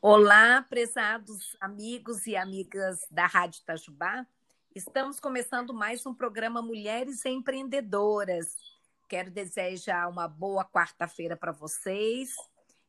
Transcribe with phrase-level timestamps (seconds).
[0.00, 4.24] Olá, prezados amigos e amigas da Rádio Itajubá.
[4.72, 8.54] Estamos começando mais um programa Mulheres Empreendedoras.
[9.08, 12.36] Quero desejar uma boa quarta-feira para vocês.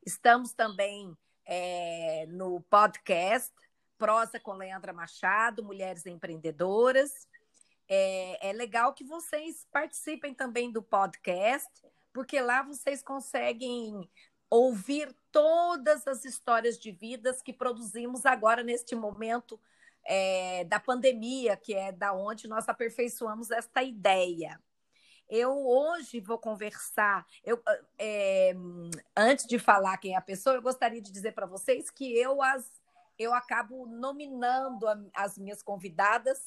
[0.06, 1.12] Estamos também
[1.44, 3.52] é, no podcast
[3.98, 7.26] Prosa com Leandra Machado, Mulheres Empreendedoras.
[7.88, 11.68] É, é legal que vocês participem também do podcast,
[12.12, 14.08] porque lá vocês conseguem
[14.50, 19.58] ouvir todas as histórias de vidas que produzimos agora neste momento
[20.04, 24.60] é, da pandemia, que é da onde nós aperfeiçoamos esta ideia.
[25.28, 27.24] Eu hoje vou conversar.
[27.44, 27.62] Eu,
[27.96, 28.52] é,
[29.16, 32.42] antes de falar quem é a pessoa, eu gostaria de dizer para vocês que eu
[32.42, 32.80] as
[33.20, 36.38] eu acabo nominando a, as minhas convidadas,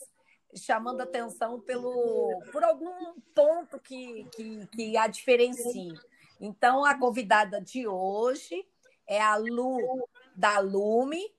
[0.55, 5.93] chamando atenção pelo por algum ponto que, que, que a diferencie.
[6.39, 8.67] Então, a convidada de hoje
[9.07, 11.33] é a Lu da Lume.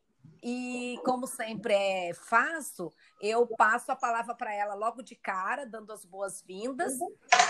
[0.46, 5.90] E, como sempre é faço, eu passo a palavra para ela logo de cara, dando
[5.90, 6.92] as boas-vindas,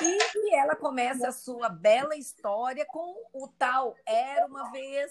[0.01, 5.11] e que ela comece a sua bela história com o tal Era uma Vez.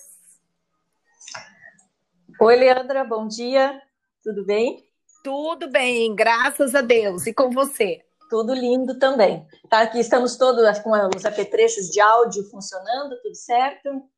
[2.39, 3.81] Oi, Leandra, bom dia,
[4.23, 4.89] tudo bem?
[5.21, 7.27] Tudo bem, graças a Deus.
[7.27, 8.05] E com você?
[8.34, 9.45] Tudo lindo também.
[9.70, 14.09] Tá aqui, estamos todos com os apetrechos de áudio funcionando, tudo certo?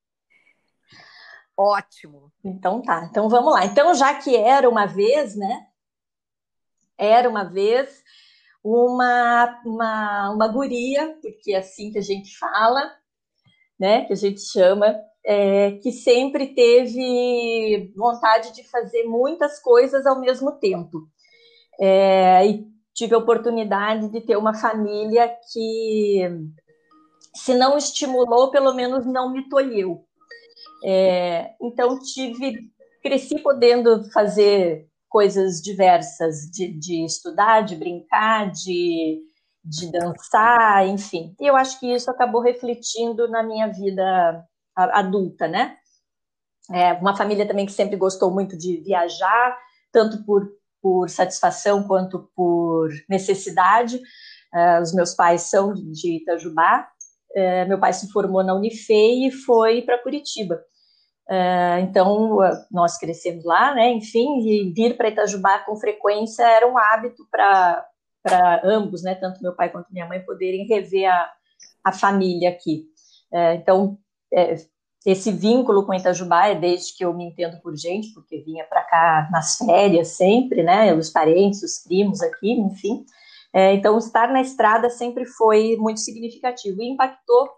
[1.58, 2.32] Ótimo.
[2.42, 3.66] Então tá, então vamos lá.
[3.66, 5.68] Então, já que era uma vez, né?
[6.98, 8.02] Era uma vez
[8.64, 12.90] uma, uma, uma guria, porque é assim que a gente fala,
[13.78, 14.06] né?
[14.06, 20.54] Que a gente chama, é, que sempre teve vontade de fazer muitas coisas ao mesmo
[20.54, 21.06] tempo.
[21.78, 26.22] É, e tive a oportunidade de ter uma família que,
[27.36, 30.06] se não estimulou, pelo menos não me tolheu.
[30.84, 32.72] É, então, tive,
[33.04, 39.22] cresci podendo fazer coisas diversas, de, de estudar, de brincar, de,
[39.64, 41.36] de dançar, enfim.
[41.40, 45.78] E eu acho que isso acabou refletindo na minha vida adulta, né?
[46.72, 49.58] É, uma família também que sempre gostou muito de viajar,
[49.92, 50.50] tanto por
[50.86, 53.98] por satisfação quanto por necessidade.
[54.54, 56.88] Uh, os meus pais são de Itajubá.
[57.36, 60.62] Uh, meu pai se formou na Unifei e foi para Curitiba.
[61.28, 62.38] Uh, então,
[62.72, 63.94] nós crescemos lá, né?
[63.94, 67.84] Enfim, e vir para Itajubá com frequência era um hábito para
[68.64, 69.16] ambos, né?
[69.16, 71.32] Tanto meu pai quanto minha mãe poderem rever a,
[71.84, 72.86] a família aqui.
[73.56, 73.98] então,
[74.32, 74.54] é,
[75.06, 78.82] esse vínculo com Itajubá é desde que eu me entendo por gente, porque vinha para
[78.82, 80.94] cá nas férias sempre, né?
[80.94, 83.06] Os parentes, os primos aqui, enfim.
[83.54, 87.50] É, então, estar na estrada sempre foi muito significativo e impactou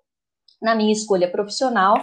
[0.62, 1.96] na minha escolha profissional.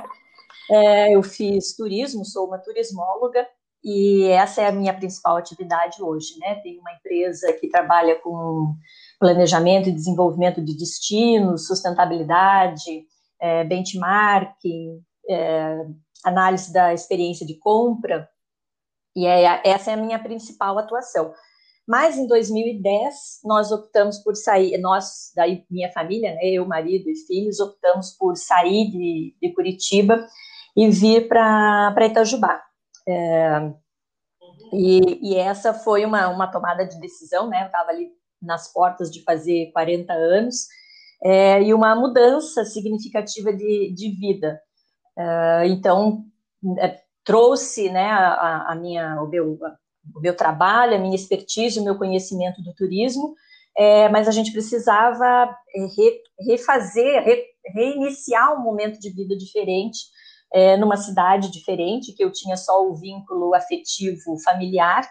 [0.70, 3.46] É, eu fiz turismo, sou uma turismóloga
[3.84, 6.54] e essa é a minha principal atividade hoje, né?
[6.62, 8.74] Tenho uma empresa que trabalha com
[9.20, 13.04] planejamento e desenvolvimento de destinos, sustentabilidade,
[13.38, 15.86] é, benchmarking, é,
[16.24, 18.28] análise da experiência de compra,
[19.16, 21.32] e é, essa é a minha principal atuação.
[21.86, 27.26] Mas em 2010 nós optamos por sair, nós, daí minha família, né, eu, marido e
[27.26, 30.26] filhos, optamos por sair de, de Curitiba
[30.74, 32.62] e vir para Itajubá.
[33.06, 33.70] É,
[34.72, 37.62] e, e, essa foi uma, uma tomada de decisão, né?
[37.62, 38.08] Eu estava ali
[38.40, 40.66] nas portas de fazer 40 anos,
[41.22, 44.60] é, e uma mudança significativa de, de vida.
[45.16, 46.24] Uh, então,
[46.78, 49.58] é, trouxe né, a, a, minha, o, meu,
[50.14, 53.34] o meu trabalho, a minha expertise, o meu conhecimento do turismo,
[53.76, 57.44] é, mas a gente precisava é, re, refazer, re,
[57.74, 59.98] reiniciar um momento de vida diferente,
[60.52, 65.08] é, numa cidade diferente, que eu tinha só o vínculo afetivo familiar,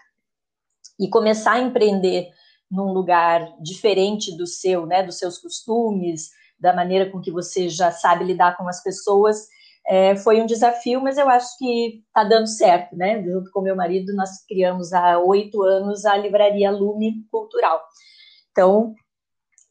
[0.99, 2.29] e começar a empreender
[2.69, 7.91] num lugar diferente do seu, né, dos seus costumes, da maneira com que você já
[7.91, 9.47] sabe lidar com as pessoas,
[9.87, 13.21] é, foi um desafio, mas eu acho que está dando certo, né?
[13.21, 17.81] Junto com meu marido, nós criamos há oito anos a livraria Lume Cultural.
[18.51, 18.95] Então,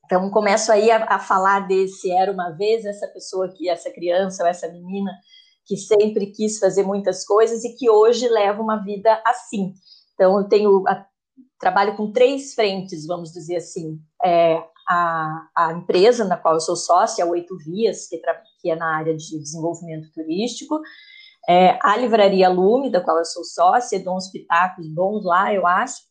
[0.05, 4.43] então começo aí a, a, falar desse era uma vez essa pessoa que essa criança
[4.43, 5.11] ou essa menina
[5.64, 9.73] que sempre quis fazer muitas coisas e que hoje leva uma vida assim.
[10.15, 11.06] Então, eu tenho a,
[11.58, 13.99] trabalho com três frentes, vamos dizer assim.
[14.23, 14.62] É,
[14.93, 18.21] a, a empresa na qual eu sou sócia, a Oito Vias, que,
[18.61, 20.81] que é na área de desenvolvimento turístico,
[21.49, 25.67] é, a Livraria Lume, da qual eu sou sócia, dou uns pitacos bons lá, eu
[25.67, 26.03] acho,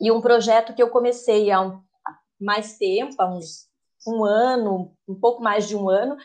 [0.00, 3.70] e um projeto que eu comecei há, um, há mais tempo, há uns
[4.06, 6.16] um ano, um pouco mais de um ano,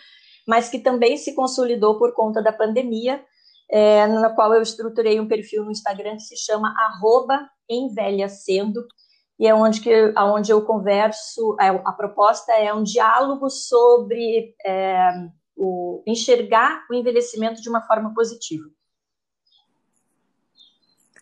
[0.48, 3.24] mas que também se consolidou por conta da pandemia,
[3.70, 8.86] é, na qual eu estruturei um perfil no Instagram que se chama arroba envelhecendo,
[9.40, 14.56] e é onde, que, onde eu converso, a, é, a proposta é um diálogo sobre
[14.66, 18.66] é, o, enxergar o envelhecimento de uma forma positiva.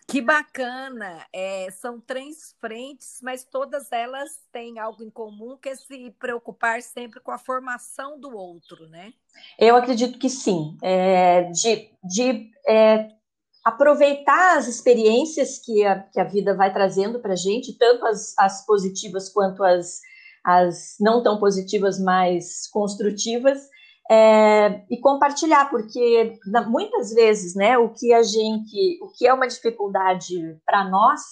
[0.06, 1.26] Que bacana!
[1.32, 6.82] É, são três frentes, mas todas elas têm algo em comum, que é se preocupar
[6.82, 9.12] sempre com a formação do outro, né?
[9.58, 10.76] Eu acredito que sim.
[10.82, 13.08] É, de de é,
[13.64, 18.34] aproveitar as experiências que a, que a vida vai trazendo para a gente, tanto as,
[18.38, 20.00] as positivas quanto as,
[20.44, 23.58] as não tão positivas, mas construtivas,
[24.10, 26.38] é, e compartilhar, porque
[26.68, 31.22] muitas vezes, né, o que a gente, o que é uma dificuldade para nós,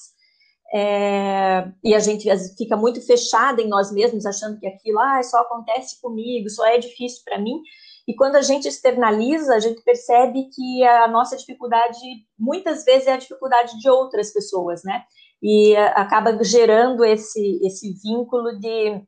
[0.75, 2.27] é, e a gente
[2.57, 6.79] fica muito fechada em nós mesmos, achando que aquilo ah, só acontece comigo, só é
[6.79, 7.61] difícil para mim.
[8.07, 11.99] E quando a gente externaliza, a gente percebe que a nossa dificuldade,
[12.39, 15.05] muitas vezes, é a dificuldade de outras pessoas, né?
[15.41, 19.01] E acaba gerando esse, esse vínculo de,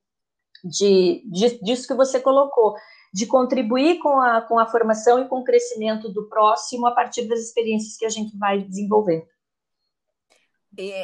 [0.64, 2.74] de, de, disso que você colocou,
[3.12, 7.28] de contribuir com a, com a formação e com o crescimento do próximo a partir
[7.28, 9.26] das experiências que a gente vai desenvolvendo.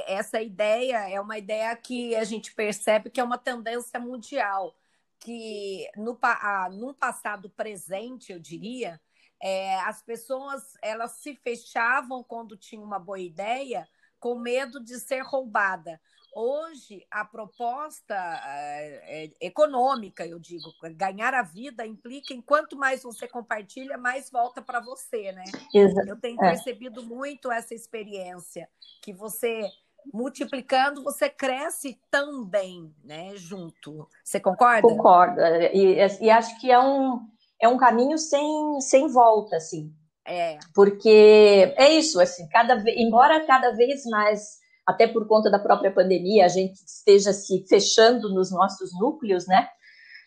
[0.06, 4.74] Essa ideia é uma ideia que a gente percebe que é uma tendência mundial,
[5.20, 9.00] que no, ah, num passado presente, eu diria,
[9.40, 13.88] é, as pessoas elas se fechavam quando tinham uma boa ideia
[14.18, 16.00] com medo de ser roubada.
[16.32, 23.02] Hoje, a proposta é, é, econômica, eu digo, ganhar a vida implica em quanto mais
[23.02, 25.42] você compartilha, mais volta para você, né?
[25.74, 26.08] Exato.
[26.08, 26.50] Eu tenho é.
[26.50, 28.68] percebido muito essa experiência,
[29.02, 29.68] que você
[30.12, 33.32] multiplicando, você cresce também, né?
[33.36, 34.08] Junto.
[34.24, 34.82] Você concorda?
[34.82, 35.40] Concordo.
[35.72, 37.20] E, e acho que é um,
[37.60, 39.92] é um caminho sem, sem volta, assim.
[40.26, 40.58] É.
[40.74, 46.44] Porque é isso, assim, cada embora cada vez mais até por conta da própria pandemia,
[46.44, 49.68] a gente esteja se fechando nos nossos núcleos, né,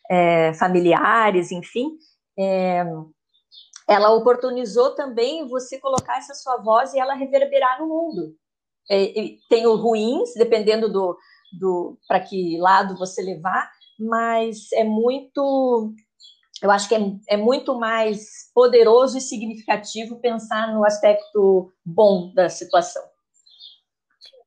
[0.09, 1.97] é, familiares, enfim,
[2.37, 2.83] é,
[3.87, 8.35] ela oportunizou também você colocar essa sua voz e ela reverberar no mundo.
[8.89, 9.13] É,
[9.50, 11.18] tem os ruins, dependendo do,
[11.59, 15.94] do para que lado você levar, mas é muito,
[16.62, 17.00] eu acho que é,
[17.30, 23.03] é muito mais poderoso e significativo pensar no aspecto bom da situação.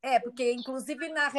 [0.03, 1.31] É, porque inclusive na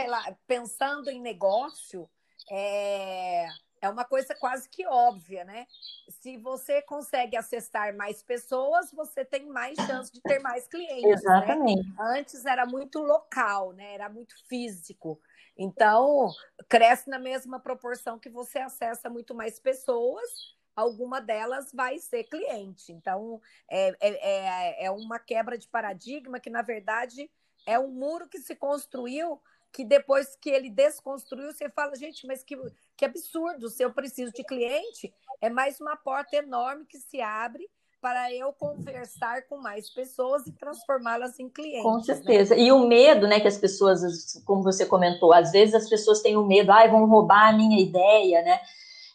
[0.45, 2.09] pensando em negócio,
[2.51, 3.47] é,
[3.81, 5.67] é uma coisa quase que óbvia, né?
[6.09, 11.03] Se você consegue acessar mais pessoas, você tem mais chance de ter mais clientes.
[11.03, 11.11] Né?
[11.11, 11.87] Exatamente.
[11.87, 11.95] Né?
[11.99, 13.93] Antes era muito local, né?
[13.93, 15.19] Era muito físico.
[15.57, 16.29] Então,
[16.69, 22.91] cresce na mesma proporção que você acessa muito mais pessoas, alguma delas vai ser cliente.
[22.91, 27.29] Então, é, é, é, é uma quebra de paradigma que, na verdade,
[27.65, 29.41] é um muro que se construiu
[29.71, 32.57] que depois que ele desconstruiu, você fala, gente, mas que,
[32.95, 37.69] que absurdo, se eu preciso de cliente, é mais uma porta enorme que se abre
[38.01, 41.83] para eu conversar com mais pessoas e transformá-las em clientes.
[41.83, 42.03] Com né?
[42.03, 42.55] certeza.
[42.55, 42.61] Né?
[42.61, 44.01] E o medo, né, que as pessoas,
[44.45, 47.81] como você comentou, às vezes as pessoas têm o medo, ah, vão roubar a minha
[47.81, 48.59] ideia, né?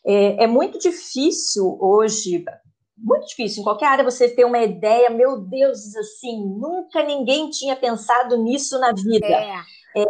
[0.04, 2.44] É, é muito difícil hoje,
[2.98, 3.60] muito difícil.
[3.60, 8.78] Em qualquer área você ter uma ideia, meu Deus, assim, nunca ninguém tinha pensado nisso
[8.80, 9.26] na vida.
[9.26, 9.62] É.
[9.96, 10.04] É,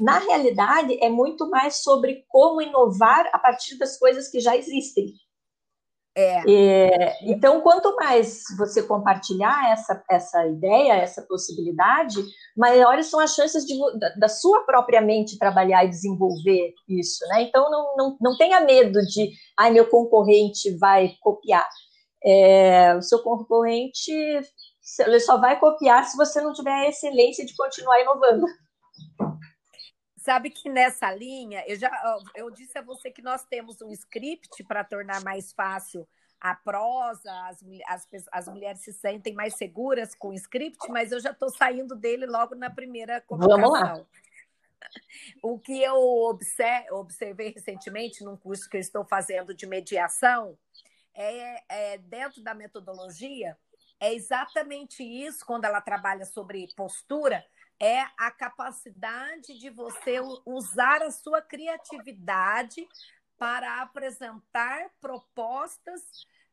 [0.00, 5.12] na realidade, é muito mais sobre como inovar a partir das coisas que já existem.
[6.16, 6.42] É.
[6.48, 12.22] É, então, quanto mais você compartilhar essa, essa ideia, essa possibilidade,
[12.56, 17.26] maiores são as chances de, da, da, sua própria mente trabalhar e desenvolver isso.
[17.30, 17.42] Né?
[17.42, 21.68] Então, não, não, não tenha medo de, ai, meu concorrente vai copiar
[22.24, 24.10] é, o seu concorrente
[25.00, 28.46] ele só vai copiar se você não tiver a excelência de continuar inovando.
[30.24, 31.90] Sabe que nessa linha, eu já
[32.34, 36.08] eu disse a você que nós temos um script para tornar mais fácil
[36.40, 41.20] a prosa, as, as, as mulheres se sentem mais seguras com o script, mas eu
[41.20, 43.60] já estou saindo dele logo na primeira colocação.
[43.60, 44.02] Vamos lá.
[45.42, 45.94] O que eu
[46.90, 50.56] observei recentemente num curso que eu estou fazendo de mediação
[51.12, 53.58] é, é, dentro da metodologia,
[54.00, 57.44] é exatamente isso, quando ela trabalha sobre postura,
[57.84, 62.88] é a capacidade de você usar a sua criatividade
[63.36, 66.00] para apresentar propostas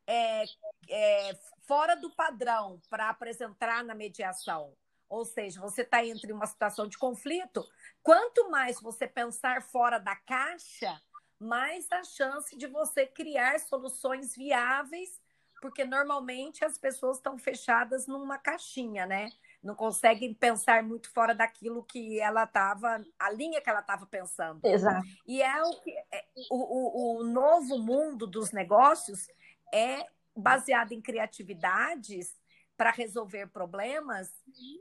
[0.06, 0.44] é,
[0.90, 4.74] é, fora do padrão para apresentar na mediação.
[5.08, 7.66] Ou seja, você está entre uma situação de conflito.
[8.04, 11.02] Quanto mais você pensar fora da caixa,
[11.40, 15.22] mais a chance de você criar soluções viáveis
[15.62, 19.30] porque normalmente as pessoas estão fechadas numa caixinha, né?
[19.63, 24.60] Não conseguem pensar muito fora daquilo que ela estava, a linha que ela estava pensando.
[24.65, 25.06] Exato.
[25.27, 29.27] E é o que é, o, o, o novo mundo dos negócios
[29.74, 32.34] é baseado em criatividades
[32.75, 34.30] para resolver problemas,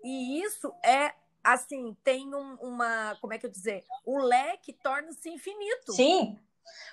[0.03, 1.13] e isso é
[1.45, 5.93] assim, tem um, uma, como é que eu dizer, o leque torna-se infinito.
[5.93, 6.39] Sim,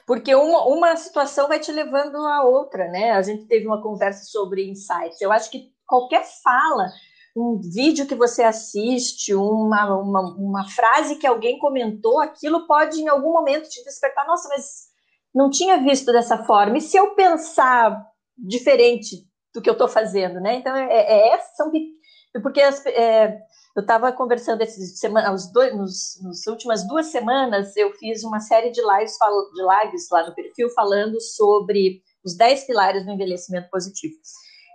[0.06, 3.12] porque uma, uma situação vai te levando a outra, né?
[3.12, 5.22] A gente teve uma conversa sobre insights.
[5.22, 6.90] Eu acho que qualquer fala,
[7.38, 13.08] um vídeo que você assiste, uma, uma, uma frase que alguém comentou, aquilo pode em
[13.08, 14.26] algum momento te despertar.
[14.26, 14.88] Nossa, mas
[15.34, 16.78] não tinha visto dessa forma.
[16.78, 18.04] E se eu pensar
[18.36, 20.56] diferente do que eu estou fazendo, né?
[20.56, 21.72] Então, é, é, é são
[22.42, 23.40] porque as, é,
[23.76, 28.40] eu estava conversando esses semana, os dois, nos, nos, últimas duas semanas, eu fiz uma
[28.40, 29.14] série de lives,
[29.54, 34.16] de lives lá no perfil falando sobre os 10 pilares do envelhecimento positivo.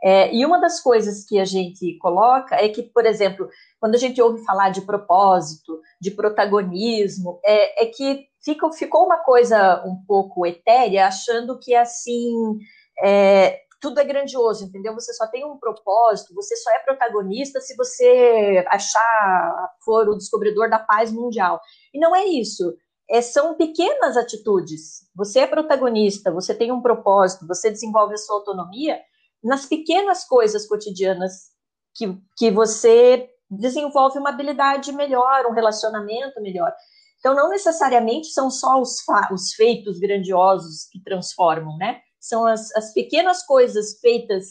[0.04, 3.98] É, e uma das coisas que a gente coloca é que, por exemplo, quando a
[3.98, 10.04] gente ouve falar de propósito, de protagonismo, é, é que fica, ficou uma coisa um
[10.04, 12.58] pouco etérea, achando que assim
[13.00, 14.92] é, tudo é grandioso, entendeu?
[14.94, 20.68] Você só tem um propósito, você só é protagonista se você achar, for o descobridor
[20.68, 21.60] da paz mundial.
[21.94, 22.74] E não é isso.
[23.08, 25.08] É, são pequenas atitudes.
[25.14, 28.98] Você é protagonista, você tem um propósito, você desenvolve a sua autonomia
[29.42, 31.50] nas pequenas coisas cotidianas
[31.94, 36.72] que, que você desenvolve uma habilidade melhor, um relacionamento melhor.
[37.18, 38.96] Então, não necessariamente são só os,
[39.32, 42.00] os feitos grandiosos que transformam, né?
[42.22, 44.48] são as, as pequenas coisas feitas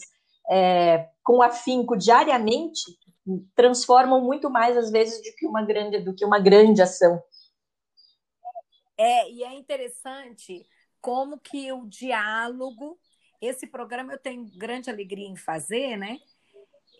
[0.50, 2.82] é, com afinco diariamente
[3.54, 7.22] transformam muito mais às vezes do que uma grande do que uma grande ação.
[8.98, 10.66] É, e é interessante
[11.00, 12.98] como que o diálogo,
[13.42, 16.20] esse programa eu tenho grande alegria em fazer, né?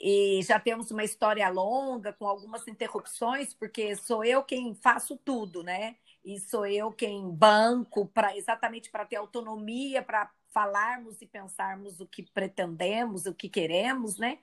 [0.00, 5.62] E já temos uma história longa com algumas interrupções, porque sou eu quem faço tudo,
[5.62, 5.94] né?
[6.24, 12.06] E sou eu quem banco para exatamente para ter autonomia para falarmos e pensarmos o
[12.06, 14.38] que pretendemos, o que queremos, né?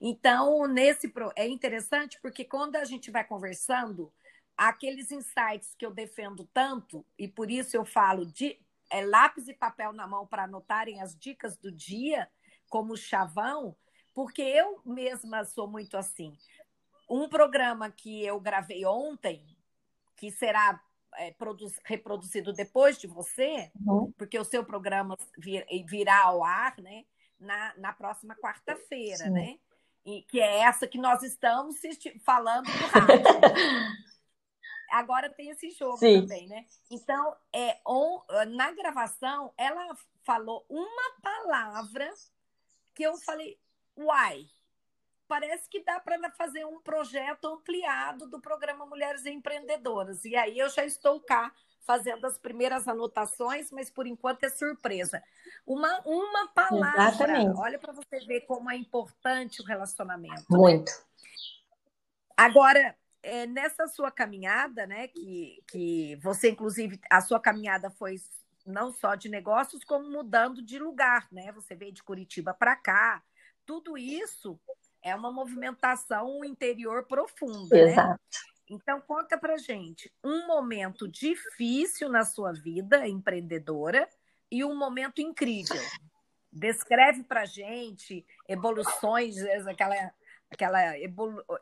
[0.00, 4.10] Então, nesse é interessante porque quando a gente vai conversando,
[4.56, 8.58] aqueles insights que eu defendo tanto, e por isso eu falo de
[8.92, 12.28] é, lápis e papel na mão para anotarem as dicas do dia,
[12.68, 13.74] como chavão,
[14.14, 16.36] porque eu mesma sou muito assim.
[17.08, 19.44] Um programa que eu gravei ontem,
[20.14, 20.78] que será
[21.16, 21.34] é,
[21.84, 24.12] reproduzido depois de você, uhum.
[24.16, 27.04] porque o seu programa vir, virá ao ar, né?
[27.40, 29.58] Na, na próxima quarta-feira, né?
[30.04, 31.76] E, que é essa que nós estamos
[32.24, 33.24] falando do rádio.
[34.92, 36.20] Agora tem esse jogo Sim.
[36.20, 36.66] também, né?
[36.90, 42.12] Então, é, on, na gravação, ela falou uma palavra
[42.94, 43.58] que eu falei,
[43.96, 44.46] uai,
[45.26, 50.26] parece que dá para fazer um projeto ampliado do programa Mulheres Empreendedoras.
[50.26, 55.22] E aí eu já estou cá fazendo as primeiras anotações, mas por enquanto é surpresa.
[55.66, 57.08] Uma, uma palavra.
[57.08, 57.58] Exatamente.
[57.58, 60.44] Olha para você ver como é importante o relacionamento.
[60.50, 60.58] Né?
[60.58, 60.92] Muito.
[60.92, 60.98] Né?
[62.36, 68.16] Agora, é, nessa sua caminhada, né, que, que você, inclusive, a sua caminhada foi
[68.66, 71.50] não só de negócios, como mudando de lugar, né?
[71.52, 73.22] Você veio de Curitiba para cá.
[73.66, 74.58] Tudo isso
[75.02, 77.92] é uma movimentação interior profunda, né?
[77.92, 78.08] Exato.
[78.08, 78.18] né?
[78.70, 84.08] Então, conta pra gente um momento difícil na sua vida empreendedora
[84.50, 85.80] e um momento incrível.
[86.50, 89.36] Descreve pra gente evoluções,
[89.66, 90.12] aquela
[90.52, 90.80] aquela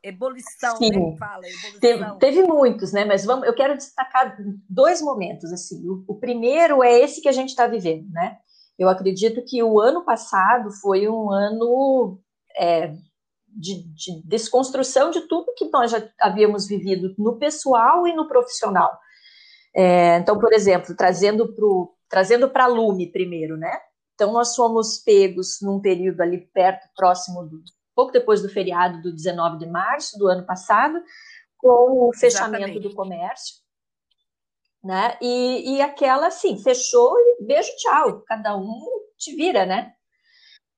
[0.03, 0.91] evolução, né, Sim.
[0.91, 1.17] né?
[1.19, 1.81] Fala, evolução.
[1.81, 3.05] Teve, teve, muitos, né?
[3.05, 4.37] Mas vamos, eu quero destacar
[4.69, 5.89] dois momentos assim.
[5.89, 8.39] O, o primeiro é esse que a gente está vivendo, né?
[8.79, 12.19] Eu acredito que o ano passado foi um ano
[12.57, 12.95] é,
[13.49, 18.91] de, de, desconstrução de tudo que nós já havíamos vivido no pessoal e no profissional.
[19.75, 21.67] É, então, por exemplo, trazendo para
[22.09, 23.73] trazendo a Lume primeiro, né?
[24.15, 27.63] Então, nós fomos pegos num período ali perto, próximo, do,
[28.01, 30.99] pouco depois do feriado do 19 de março do ano passado,
[31.59, 32.89] com o fechamento Exatamente.
[32.89, 33.57] do comércio,
[34.83, 35.19] né?
[35.21, 38.81] E, e aquela, assim, fechou e beijo, tchau, cada um
[39.19, 39.93] te vira, né?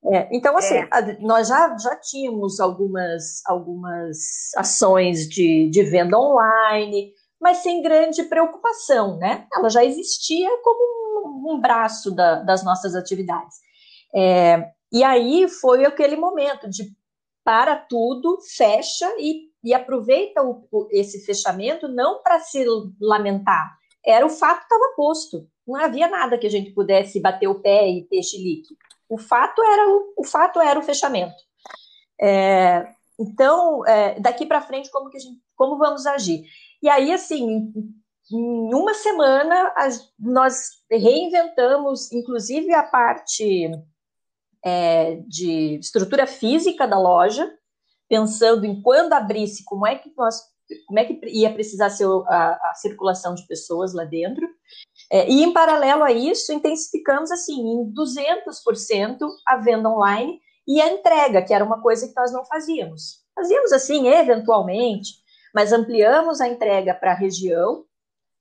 [0.05, 0.89] É, então, assim, é.
[0.91, 4.19] a, nós já, já tínhamos algumas, algumas
[4.57, 9.47] ações de, de venda online, mas sem grande preocupação, né?
[9.55, 13.59] Ela já existia como um, um braço da, das nossas atividades.
[14.13, 16.93] É, e aí foi aquele momento de
[17.45, 22.65] para tudo, fecha e, e aproveita o, o, esse fechamento não para se
[23.01, 25.47] lamentar, era o fato que estava posto.
[25.67, 28.75] Não havia nada que a gente pudesse bater o pé e ter chilique.
[29.09, 31.37] O fato era o, o fato era o fechamento.
[32.21, 32.85] É,
[33.19, 36.43] então, é, daqui para frente, como que gente, como vamos agir?
[36.83, 37.73] E aí, assim,
[38.33, 43.71] em uma semana, as, nós reinventamos, inclusive, a parte
[44.65, 47.51] é, de estrutura física da loja,
[48.09, 50.41] pensando em quando abrisse, como é que nós,
[50.87, 54.47] como é que ia precisar ser a, a circulação de pessoas lá dentro.
[55.11, 60.93] É, e em paralelo a isso, intensificamos assim em 200% a venda online e a
[60.93, 63.23] entrega, que era uma coisa que nós não fazíamos.
[63.35, 65.11] Fazíamos assim, eventualmente,
[65.55, 67.85] mas ampliamos a entrega para a região,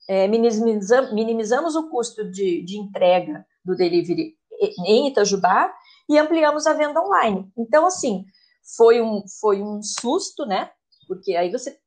[0.07, 4.35] é, minimizamos, minimizamos o custo de, de entrega do delivery
[4.85, 5.73] em Itajubá
[6.12, 7.50] e ampliamos a venda online.
[7.58, 8.25] Então, assim,
[8.75, 10.70] foi um, foi um susto, né?
[11.08, 11.77] Porque aí você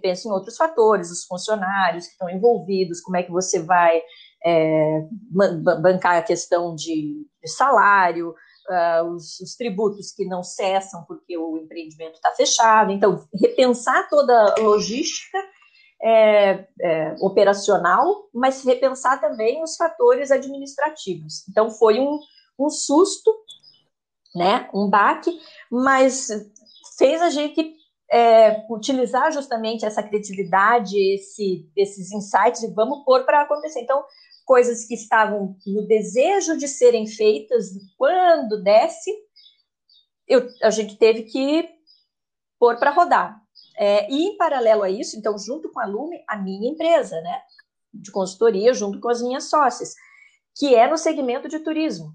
[0.00, 4.00] pensa em outros fatores, os funcionários que estão envolvidos, como é que você vai
[4.44, 5.00] é,
[5.82, 11.58] bancar a questão de, de salário, uh, os, os, tributos que não cessam porque o
[11.58, 12.92] empreendimento está fechado.
[12.92, 15.38] Então, repensar toda a logística
[16.00, 21.48] é, é, operacional, mas repensar também os fatores administrativos.
[21.48, 22.20] Então, foi um,
[22.58, 23.34] um susto,
[24.34, 25.30] né, um baque,
[25.70, 26.28] mas
[26.98, 27.74] fez a gente
[28.10, 33.80] é, utilizar justamente essa criatividade, esse, esses insights e vamos pôr para acontecer.
[33.80, 34.04] Então,
[34.44, 39.10] coisas que estavam no desejo de serem feitas quando desce,
[40.28, 41.68] eu, a gente teve que
[42.58, 43.40] pôr para rodar.
[43.76, 47.40] É, e em paralelo a isso, então, junto com a Lume, a minha empresa, né,
[47.92, 49.94] de consultoria, junto com as minhas sócias,
[50.56, 52.12] que é no segmento de turismo,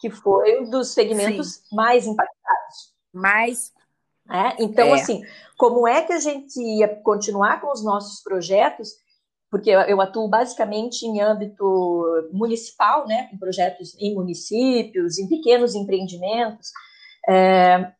[0.00, 1.76] que foi um dos segmentos Sim.
[1.76, 2.94] mais impactados.
[3.12, 3.72] Mais.
[4.30, 5.00] É, então, é.
[5.00, 5.22] assim,
[5.58, 8.94] como é que a gente ia continuar com os nossos projetos
[9.50, 16.68] porque eu atuo basicamente em âmbito municipal, né, com projetos em municípios, em pequenos empreendimentos,
[17.28, 17.90] é,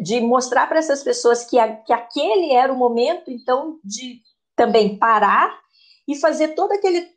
[0.00, 4.20] de mostrar para essas pessoas que, a, que aquele era o momento, então, de
[4.54, 5.60] também parar
[6.08, 7.08] e fazer todo aquele,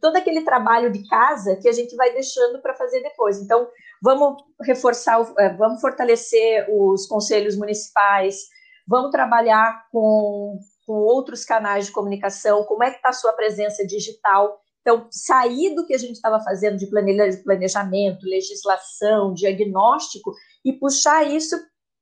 [0.00, 3.38] todo aquele trabalho de casa que a gente vai deixando para fazer depois.
[3.40, 3.68] Então,
[4.02, 8.36] vamos reforçar, é, vamos fortalecer os conselhos municipais,
[8.86, 13.86] vamos trabalhar com com outros canais de comunicação, como é que está a sua presença
[13.86, 14.58] digital.
[14.80, 20.32] Então, sair do que a gente estava fazendo de planejamento, legislação, diagnóstico,
[20.64, 21.54] e puxar isso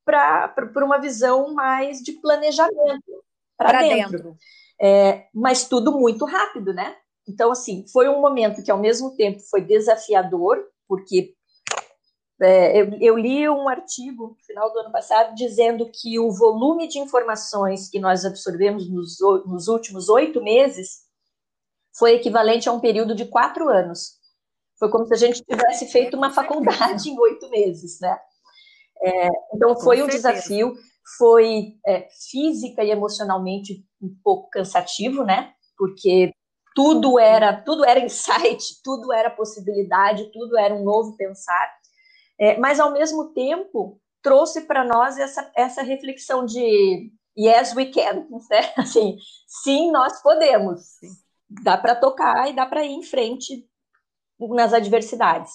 [0.04, 3.24] para uma visão mais de planejamento
[3.58, 4.12] para dentro.
[4.12, 4.36] dentro.
[4.80, 6.96] É, mas tudo muito rápido, né?
[7.28, 11.34] Então, assim, foi um momento que, ao mesmo tempo, foi desafiador, porque
[12.40, 16.86] é, eu, eu, li um artigo no final do ano passado dizendo que o volume
[16.86, 21.06] de informações que nós absorvemos nos, nos últimos oito meses
[21.96, 24.16] foi equivalente a um período de quatro anos.
[24.78, 28.18] Foi como se a gente tivesse feito uma faculdade em oito meses, né?
[29.02, 30.74] É, então foi um desafio,
[31.16, 35.52] foi é, física e emocionalmente um pouco cansativo, né?
[35.76, 36.32] Porque
[36.74, 41.74] tudo era tudo era insight, tudo era possibilidade, tudo era um novo pensar.
[42.38, 48.26] É, mas, ao mesmo tempo, trouxe para nós essa, essa reflexão de yes, we can,
[48.50, 48.72] né?
[48.76, 50.82] Assim, sim, nós podemos.
[51.48, 53.66] Dá para tocar e dá para ir em frente
[54.38, 55.52] nas adversidades.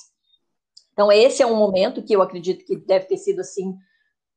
[0.93, 3.75] Então, esse é um momento que eu acredito que deve ter sido assim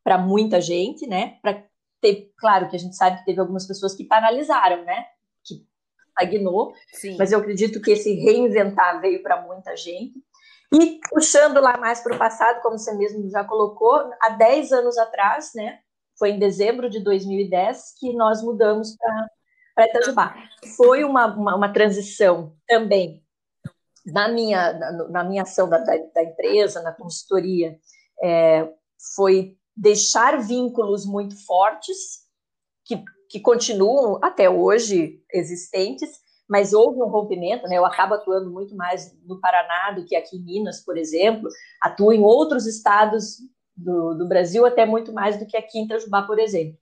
[0.02, 1.38] para muita gente, né?
[1.40, 1.64] Para
[2.04, 5.06] ter, claro que a gente sabe que teve algumas pessoas que paralisaram, né?
[5.42, 5.66] Que
[6.08, 6.74] estagnou,
[7.18, 10.22] mas eu acredito que esse reinventar veio para muita gente.
[10.72, 14.98] E puxando lá mais para o passado, como você mesmo já colocou, há 10 anos
[14.98, 15.78] atrás, né?
[16.18, 18.94] Foi em dezembro de 2010 que nós mudamos
[19.74, 20.34] para Itajubá.
[20.76, 23.24] Foi uma, uma, uma, transição também
[24.04, 27.76] na minha, na, na minha ação da, da, da, empresa, na consultoria,
[28.22, 28.68] é,
[29.16, 32.24] foi deixar vínculos muito fortes,
[32.84, 36.08] que, que continuam até hoje existentes,
[36.48, 37.78] mas houve um rompimento, né?
[37.78, 41.48] Eu acabo atuando muito mais no Paraná do que aqui em Minas, por exemplo.
[41.80, 43.38] Atuo em outros estados
[43.76, 46.78] do, do Brasil, até muito mais do que aqui em Itajubá, por exemplo.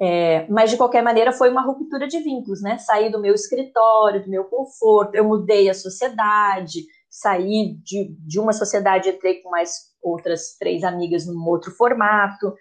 [0.00, 2.78] É, mas, de qualquer maneira, foi uma ruptura de vínculos, né?
[2.78, 8.52] Saí do meu escritório, do meu conforto, eu mudei a sociedade, saí de, de uma
[8.52, 12.54] sociedade, entrei com mais outras três amigas num outro formato.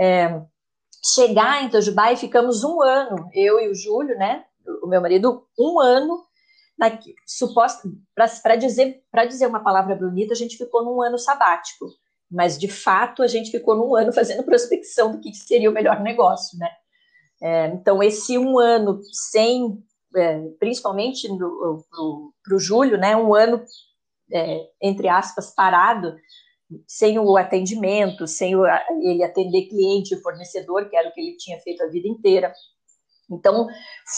[0.00, 0.40] É,
[1.14, 4.44] chegar em Itajubá e ficamos um ano, eu e o Júlio, né?
[4.82, 6.24] o meu marido um ano
[8.42, 11.86] para dizer para dizer uma palavra bonita a gente ficou num ano sabático
[12.30, 16.00] mas de fato a gente ficou num ano fazendo prospecção do que seria o melhor
[16.00, 16.70] negócio né
[17.40, 19.82] é, então esse um ano sem
[20.14, 23.64] é, principalmente para o Júlio né um ano
[24.32, 26.16] é, entre aspas parado
[26.86, 28.64] sem o atendimento, sem o,
[29.02, 32.52] ele atender cliente e fornecedor, que era o que ele tinha feito a vida inteira.
[33.30, 33.66] Então,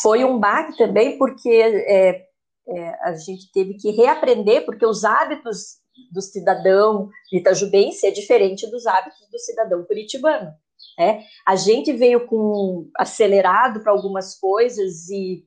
[0.03, 2.27] foi um baque também, porque é,
[2.69, 5.81] é, a gente teve que reaprender, porque os hábitos
[6.13, 10.53] do cidadão itajubense é diferente dos hábitos do cidadão curitibano.
[10.99, 11.25] Né?
[11.47, 15.45] A gente veio com acelerado para algumas coisas e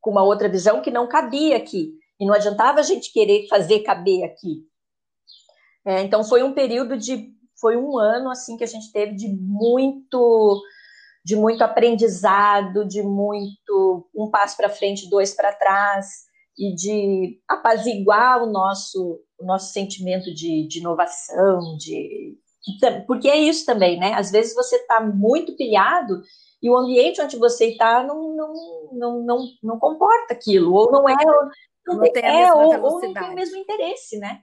[0.00, 1.92] com uma outra visão que não cabia aqui.
[2.18, 4.64] E não adiantava a gente querer fazer caber aqui.
[5.86, 9.28] É, então foi um período de, foi um ano assim que a gente teve de
[9.28, 10.60] muito,
[11.24, 16.26] de muito aprendizado, de muito um passo para frente, dois para trás
[16.58, 22.36] e de apaziguar o nosso, o nosso sentimento de, de inovação, de
[23.06, 24.14] porque é isso também, né?
[24.14, 26.20] Às vezes você está muito pilhado
[26.60, 28.52] e o ambiente onde você está não, não,
[28.92, 31.50] não, não, não comporta aquilo, ou não é, não,
[31.86, 34.40] não tem, é, ou, ou não tem o mesmo interesse, né?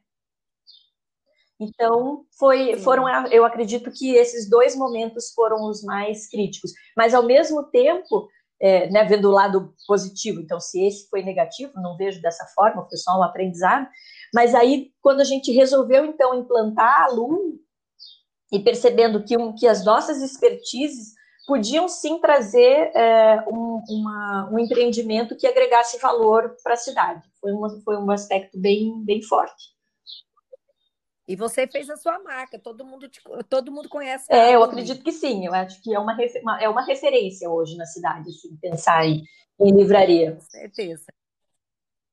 [1.63, 6.71] Então, foi, foram, eu acredito que esses dois momentos foram os mais críticos.
[6.95, 8.27] Mas, ao mesmo tempo,
[8.61, 12.87] é, né, vendo o lado positivo, então, se esse foi negativo, não vejo dessa forma,
[12.87, 13.87] foi só um aprendizado.
[14.33, 17.59] Mas aí, quando a gente resolveu, então, implantar a Lu,
[18.53, 21.15] e percebendo que, um, que as nossas expertises
[21.47, 27.27] podiam sim trazer é, um, uma, um empreendimento que agregasse valor para a cidade.
[27.41, 29.72] Foi, uma, foi um aspecto bem, bem forte.
[31.27, 34.25] E você fez a sua marca, todo mundo, te, todo mundo conhece.
[34.29, 37.77] É, eu acredito que sim, eu acho que é uma, uma, é uma referência hoje
[37.77, 39.23] na cidade, assim, pensar em,
[39.59, 40.33] em livraria.
[40.33, 41.05] Com certeza.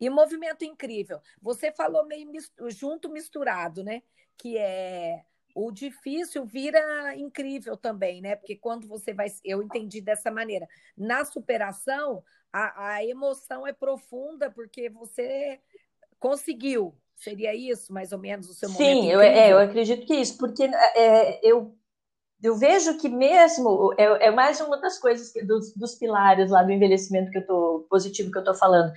[0.00, 1.20] E movimento incrível.
[1.42, 2.30] Você falou meio
[2.68, 4.02] junto, misturado, né?
[4.38, 8.36] Que é o difícil vira incrível também, né?
[8.36, 9.26] Porque quando você vai.
[9.44, 10.66] Eu entendi dessa maneira.
[10.96, 15.60] Na superação, a, a emoção é profunda porque você
[16.18, 19.02] conseguiu, Seria isso, mais ou menos, o seu Sim, momento?
[19.02, 21.74] Sim, eu, é, eu acredito que isso, porque é, eu,
[22.42, 26.62] eu vejo que mesmo, é, é mais uma das coisas, que, dos, dos pilares lá
[26.62, 28.90] do envelhecimento que eu tô, positivo que eu estou falando,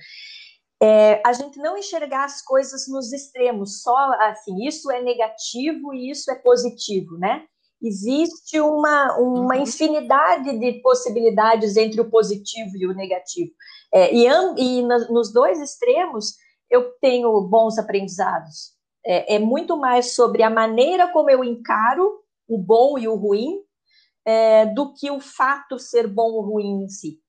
[0.82, 6.10] é, a gente não enxergar as coisas nos extremos, só assim, isso é negativo e
[6.10, 7.44] isso é positivo, né?
[7.82, 9.62] Existe uma, uma uhum.
[9.62, 13.50] infinidade de possibilidades entre o positivo e o negativo.
[13.92, 16.36] É, e, e nos dois extremos,
[16.70, 18.74] eu tenho bons aprendizados.
[19.04, 23.62] É, é, muito mais sobre a maneira como eu encaro o bom e o ruim
[24.24, 27.20] é, do que o fato ser bom ou ruim em si.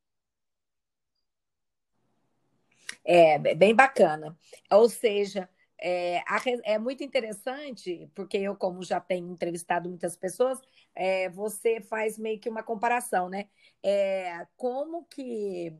[3.03, 4.37] É, bem bacana.
[4.71, 5.47] Ou seja,
[5.79, 6.23] é,
[6.63, 10.59] é, muito interessante, porque eu, como já tenho entrevistado muitas pessoas,
[10.95, 13.47] é, você faz meio que uma comparação, né?
[13.83, 15.73] É, como que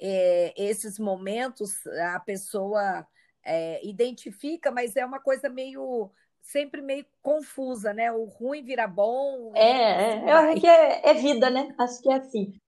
[0.00, 3.06] é, esses momentos a pessoa
[3.44, 6.10] é, identifica, mas é uma coisa meio
[6.40, 8.10] sempre meio confusa, né?
[8.10, 9.52] O ruim vira bom.
[9.54, 11.74] É, é, eu acho que é, é, vida, né?
[11.78, 12.60] Acho que é assim.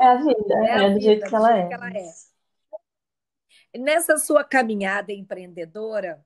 [0.00, 3.78] É a vida, é, a é do vida, jeito, que ela, jeito que ela é.
[3.78, 6.24] Nessa sua caminhada empreendedora,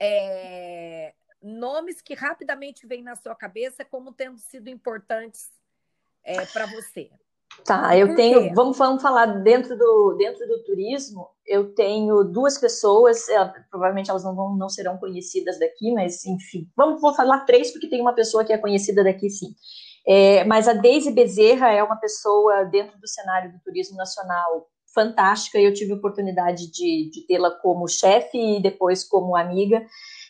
[0.00, 5.50] é, nomes que rapidamente vêm na sua cabeça como tendo sido importantes
[6.24, 7.10] é, para você.
[7.64, 8.54] Tá, eu tenho.
[8.54, 11.28] Vamos, vamos falar dentro do, dentro do turismo.
[11.44, 16.24] Eu tenho duas pessoas, ela, é, provavelmente elas não, vão, não serão conhecidas daqui, mas
[16.24, 16.68] enfim.
[16.76, 19.48] Vamos vou falar três, porque tem uma pessoa que é conhecida daqui, sim.
[20.06, 25.58] É, mas a Deise Bezerra é uma pessoa dentro do cenário do turismo nacional fantástica.
[25.58, 29.84] Eu tive a oportunidade de, de tê-la como chefe e depois como amiga.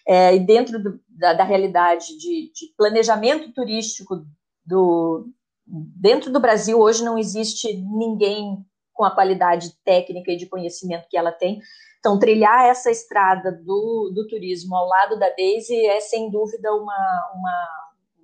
[0.08, 4.24] É, e dentro do, da, da, realidade de, de planejamento turístico
[4.64, 5.26] do,
[5.66, 11.16] dentro do Brasil hoje não existe ninguém com a qualidade técnica e de conhecimento que
[11.16, 11.60] ela tem.
[11.98, 17.32] Então, trilhar essa estrada do, do turismo ao lado da Daisy é, sem dúvida, uma,
[17.34, 17.68] uma,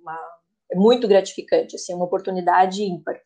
[0.01, 0.19] uma
[0.71, 3.19] é muito gratificante, assim, uma oportunidade ímpar.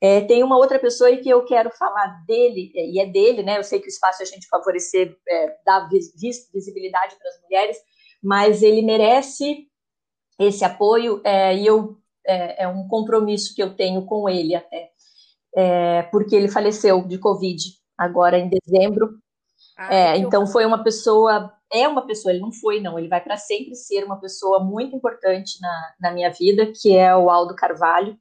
[0.00, 3.58] É, tem uma outra pessoa aí que eu quero falar dele, e é dele, né?
[3.58, 7.78] Eu sei que o espaço é a gente favorecer, é, dar visibilidade para as mulheres,
[8.22, 9.66] mas ele merece
[10.38, 14.90] esse apoio, é, e eu é, é, um compromisso que eu tenho com ele até,
[15.54, 17.62] é, porque ele faleceu de Covid
[17.96, 19.18] agora em dezembro.
[19.78, 23.22] Ah, é, então foi uma pessoa, é uma pessoa, ele não foi não, ele vai
[23.22, 27.54] para sempre ser uma pessoa muito importante na, na minha vida, que é o Aldo
[27.54, 28.16] Carvalho.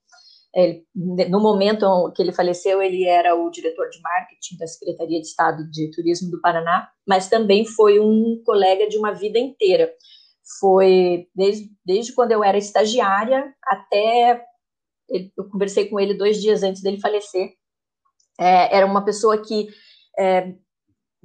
[0.54, 5.28] Ele, no momento que ele faleceu, ele era o diretor de marketing da Secretaria de
[5.28, 9.92] Estado de Turismo do Paraná, mas também foi um colega de uma vida inteira
[10.60, 14.44] foi desde, desde quando eu era estagiária até.
[15.38, 17.54] Eu conversei com ele dois dias antes dele falecer.
[18.40, 19.68] É, era uma pessoa que
[20.18, 20.54] é,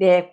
[0.00, 0.30] é,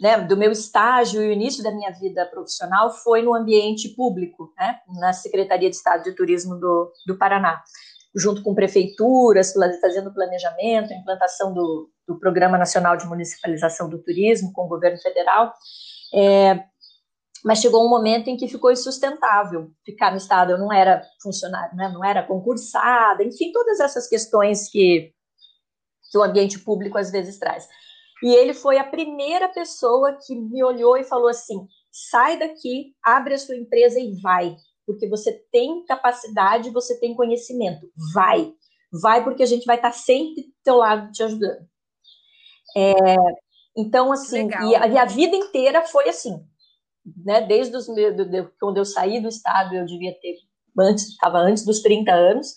[0.00, 4.52] né, do meu estágio e o início da minha vida profissional foi no ambiente público,
[4.56, 7.60] né, na Secretaria de Estado de Turismo do, do Paraná,
[8.14, 14.66] junto com prefeituras, fazendo planejamento, implantação do, do Programa Nacional de Municipalização do Turismo com
[14.66, 15.52] o governo federal.
[16.14, 16.69] É,
[17.44, 20.52] mas chegou um momento em que ficou insustentável ficar no estado.
[20.52, 21.88] Eu não era funcionário, né?
[21.88, 25.12] não era concursada, enfim, todas essas questões que,
[26.10, 27.66] que o ambiente público às vezes traz.
[28.22, 33.34] E ele foi a primeira pessoa que me olhou e falou assim: sai daqui, abre
[33.34, 34.54] a sua empresa e vai,
[34.86, 37.90] porque você tem capacidade, você tem conhecimento.
[38.12, 38.52] Vai,
[39.02, 41.66] vai, porque a gente vai estar sempre do teu lado te ajudando.
[42.76, 42.94] É,
[43.76, 46.44] então, assim, e a, e a, vida inteira foi assim,
[47.24, 47.40] né?
[47.42, 48.14] Desde os meus,
[48.58, 50.36] quando eu saí do estado, eu devia ter
[50.78, 52.54] antes, estava antes dos 30 anos.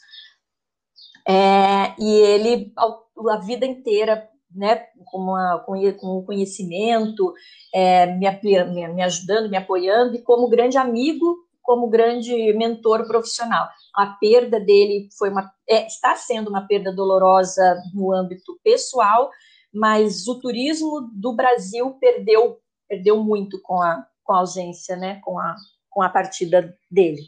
[1.28, 5.26] É, e ele a, a vida inteira né, com,
[5.66, 7.34] com, com conhecimento,
[7.74, 8.30] é, me,
[8.66, 13.68] me, me, ajudando, me apoiando, e como grande amigo, como grande mentor profissional.
[13.96, 19.32] A perda dele foi uma, é, está sendo uma perda dolorosa no âmbito pessoal,
[19.74, 25.38] mas o turismo do Brasil perdeu, perdeu muito com a, com a ausência, né, com
[25.40, 25.56] a,
[25.90, 27.22] com a partida dele.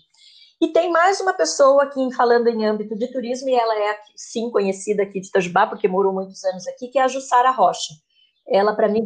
[0.62, 4.50] E tem mais uma pessoa aqui falando em âmbito de turismo, e ela é, sim,
[4.50, 7.94] conhecida aqui de Itajubá, porque morou muitos anos aqui, que é a Jussara Rocha.
[8.48, 9.06] Ela, para mim.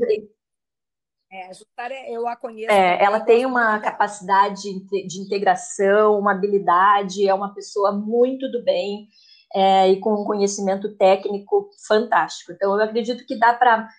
[1.32, 2.72] É, a Jussara, eu a conheço.
[2.72, 9.08] É, ela tem uma capacidade de integração, uma habilidade, é uma pessoa muito do bem
[9.54, 12.52] é, e com um conhecimento técnico fantástico.
[12.52, 13.90] Então, eu acredito que dá para,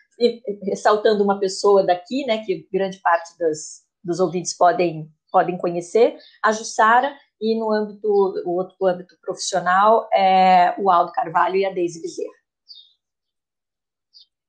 [0.63, 6.53] ressaltando uma pessoa daqui, né, que grande parte das, dos ouvintes podem, podem conhecer, a
[6.53, 12.03] Jussara e no âmbito, o outro âmbito profissional, é o Aldo Carvalho e a Deise
[12.03, 12.35] Bezerra.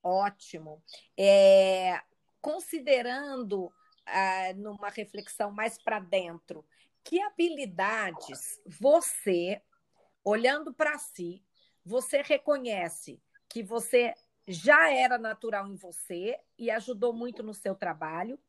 [0.04, 0.84] Ótimo.
[1.18, 2.02] É,
[2.42, 3.72] considerando
[4.06, 6.66] ah, numa reflexão mais para dentro,
[7.04, 9.62] que habilidades você,
[10.24, 11.44] olhando para si,
[11.84, 14.14] você reconhece que você
[14.48, 18.40] já era natural em você e ajudou muito no seu trabalho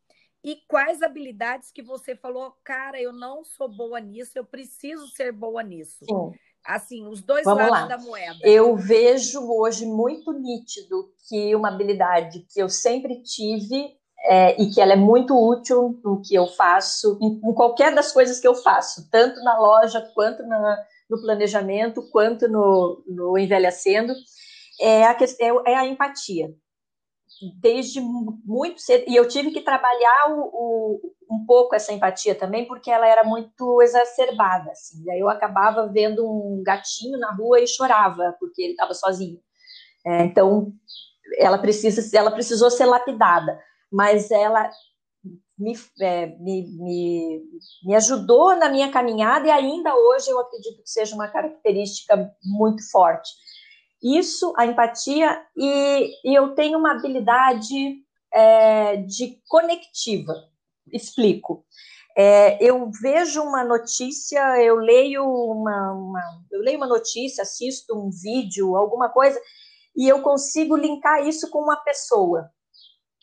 [0.44, 5.30] e quais habilidades que você falou, cara, eu não sou boa nisso, eu preciso ser
[5.30, 6.04] boa nisso.
[6.04, 6.32] Sim.
[6.64, 7.96] Assim, os dois Vamos lados lá.
[7.96, 8.38] da moeda.
[8.42, 14.80] Eu vejo hoje muito nítido que uma habilidade que eu sempre tive é, e que
[14.80, 18.54] ela é muito útil no que eu faço, em, em, qualquer das coisas que eu
[18.54, 20.78] faço, tanto na loja, quanto na,
[21.10, 24.14] no planejamento, quanto no, no envelhecendo,
[24.80, 26.48] é a, questão, é a empatia.
[27.60, 32.66] Desde muito cedo, e eu tive que trabalhar o, o, um pouco essa empatia também,
[32.66, 37.66] porque ela era muito exacerbada, assim, daí eu acabava vendo um gatinho na rua e
[37.66, 39.40] chorava, porque ele estava sozinho.
[40.06, 40.72] É, então,
[41.38, 43.58] ela, precisa, ela precisou ser lapidada,
[43.90, 44.70] mas ela
[45.58, 47.42] me, é, me, me,
[47.84, 52.82] me ajudou na minha caminhada e ainda hoje eu acredito que seja uma característica muito
[52.90, 53.30] forte
[54.02, 60.34] isso, a empatia, e, e eu tenho uma habilidade é, de conectiva.
[60.92, 61.64] Explico.
[62.16, 68.10] É, eu vejo uma notícia, eu leio uma, uma, eu leio uma notícia, assisto um
[68.10, 69.40] vídeo, alguma coisa,
[69.96, 72.50] e eu consigo linkar isso com uma pessoa.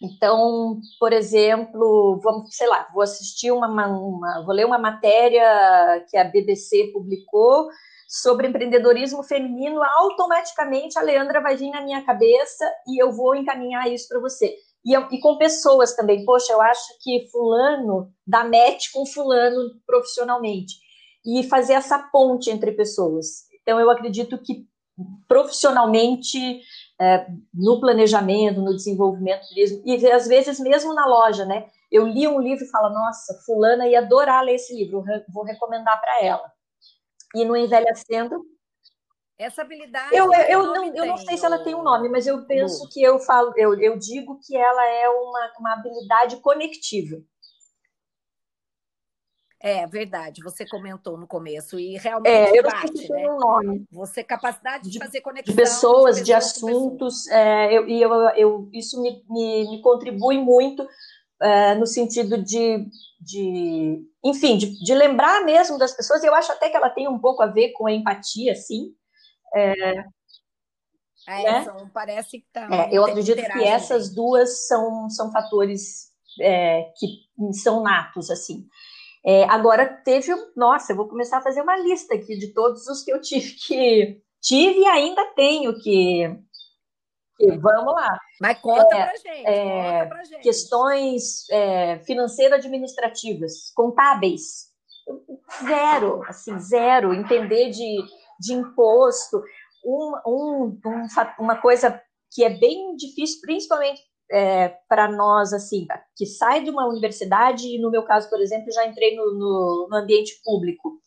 [0.01, 6.17] Então, por exemplo, vamos, sei lá, vou assistir uma, uma, vou ler uma matéria que
[6.17, 7.67] a BBC publicou
[8.09, 13.87] sobre empreendedorismo feminino, automaticamente a Leandra vai vir na minha cabeça e eu vou encaminhar
[13.87, 14.55] isso para você.
[14.83, 16.25] E, e, com pessoas também.
[16.25, 20.73] Poxa, eu acho que fulano dá match com fulano profissionalmente.
[21.23, 23.43] E fazer essa ponte entre pessoas.
[23.61, 24.65] Então, eu acredito que
[25.27, 26.61] profissionalmente,
[26.99, 31.67] é, no planejamento, no desenvolvimento turismo, e às vezes mesmo na loja, né?
[31.91, 35.99] Eu li um livro e falo, nossa, fulana ia adorar ler esse livro, vou recomendar
[36.01, 36.58] para ela
[37.35, 38.43] e no envelhecendo.
[39.37, 40.13] Essa habilidade.
[40.13, 42.89] Eu, eu, eu não, eu não sei se ela tem um nome, mas eu penso
[42.89, 47.23] que eu falo, eu, eu digo que ela é uma, uma habilidade conectiva.
[49.61, 53.29] É verdade, você comentou no começo e realmente é, eu bate, sei né?
[53.29, 53.85] um nome.
[53.91, 58.13] Você capacidade de, fazer conexão de pessoas, de, pessoas, de assuntos, é, eu, e eu,
[58.37, 60.87] eu, isso me, me, me contribui muito
[61.41, 62.86] é, no sentido de,
[63.19, 66.23] de enfim, de, de, lembrar mesmo das pessoas.
[66.23, 68.93] Eu acho até que ela tem um pouco a ver com a empatia, sim.
[69.56, 69.93] É,
[71.28, 71.63] é, né?
[71.63, 72.67] são, parece que tá.
[72.71, 76.10] É, eu acredito que essas duas são, são fatores
[76.41, 78.67] é, que são natos, assim.
[79.25, 83.04] É, agora teve, nossa, eu vou começar a fazer uma lista aqui de todos os
[83.04, 86.23] que eu tive que tive e ainda tenho que
[87.39, 88.19] Porque, vamos lá.
[88.41, 90.41] Mas conta é, pra gente, é, conta pra gente.
[90.41, 94.67] Questões é, financeiro-administrativas, contábeis.
[95.65, 97.13] Zero, assim, zero.
[97.13, 98.04] Entender de,
[98.39, 99.41] de imposto.
[99.86, 101.08] Um, um, um,
[101.39, 106.88] uma coisa que é bem difícil, principalmente é, para nós, assim, que sai de uma
[106.88, 111.02] universidade, e no meu caso, por exemplo, já entrei no, no, no ambiente público,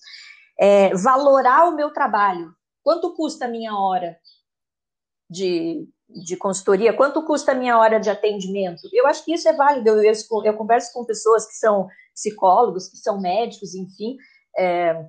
[0.59, 2.53] é, valorar o meu trabalho.
[2.83, 4.19] Quanto custa a minha hora
[5.31, 6.93] de, de consultoria?
[6.93, 8.83] Quanto custa a minha hora de atendimento?
[8.93, 9.89] Eu acho que isso é válido.
[9.89, 10.13] Eu, eu,
[10.45, 14.17] eu converso com pessoas que são psicólogos, que são médicos, enfim,
[14.59, 15.05] é,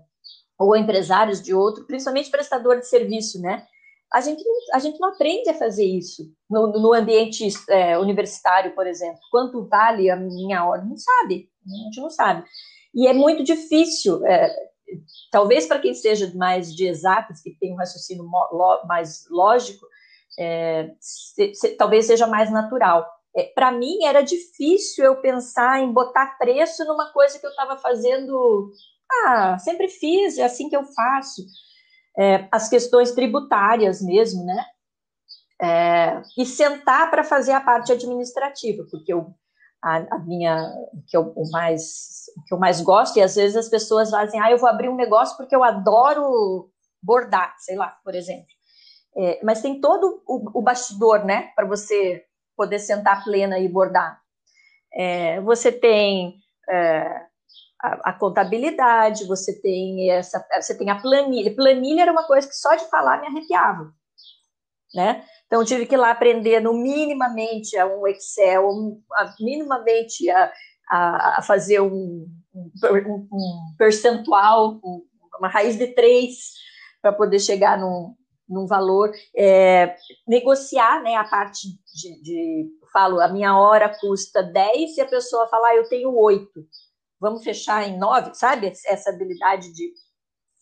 [0.57, 3.65] ou empresários de outro, principalmente prestador de serviço, né?
[4.13, 8.85] a gente, a gente não aprende a fazer isso no, no ambiente é, universitário, por
[8.85, 9.19] exemplo.
[9.31, 10.83] Quanto vale a minha hora?
[10.83, 12.45] Não sabe, a gente não sabe.
[12.93, 14.55] E é muito difícil, é,
[15.31, 18.23] talvez para quem seja mais de exatas, que tem um raciocínio
[18.85, 19.87] mais lógico,
[20.39, 23.07] é, se, se, talvez seja mais natural.
[23.35, 27.77] É, para mim era difícil eu pensar em botar preço numa coisa que eu estava
[27.77, 28.71] fazendo,
[29.25, 31.43] ah, sempre fiz, é assim que eu faço
[32.17, 34.65] é, as questões tributárias mesmo, né?
[35.61, 39.33] É, e sentar para fazer a parte administrativa, porque eu,
[39.81, 40.73] a, a minha,
[41.07, 44.51] que eu, o mais, que eu mais gosto, e às vezes as pessoas fazem, ah,
[44.51, 46.69] eu vou abrir um negócio porque eu adoro
[47.01, 48.52] bordar, sei lá, por exemplo.
[49.15, 52.23] É, mas tem todo o, o bastidor, né, para você
[52.55, 54.19] poder sentar plena e bordar.
[54.93, 56.35] É, você tem
[56.69, 57.25] é,
[57.81, 61.55] a, a, contabilidade, você tem essa, você tem a planilha.
[61.55, 63.91] Planilha era uma coisa que só de falar me arrepiava,
[64.93, 65.25] né?
[65.45, 68.67] Então tive que ir lá aprender no minimamente a um Excel,
[69.13, 70.51] a, minimamente a,
[70.89, 74.79] a, a fazer um, um, um, percentual,
[75.37, 76.53] uma raiz de três
[77.01, 78.15] para poder chegar num,
[78.47, 79.95] num valor, é,
[80.27, 85.47] negociar, né, a parte de, de, falo, a minha hora custa 10 e a pessoa
[85.47, 86.65] fala, ah, eu tenho oito
[87.23, 88.67] vamos fechar em nove, sabe?
[88.67, 89.93] Essa habilidade de,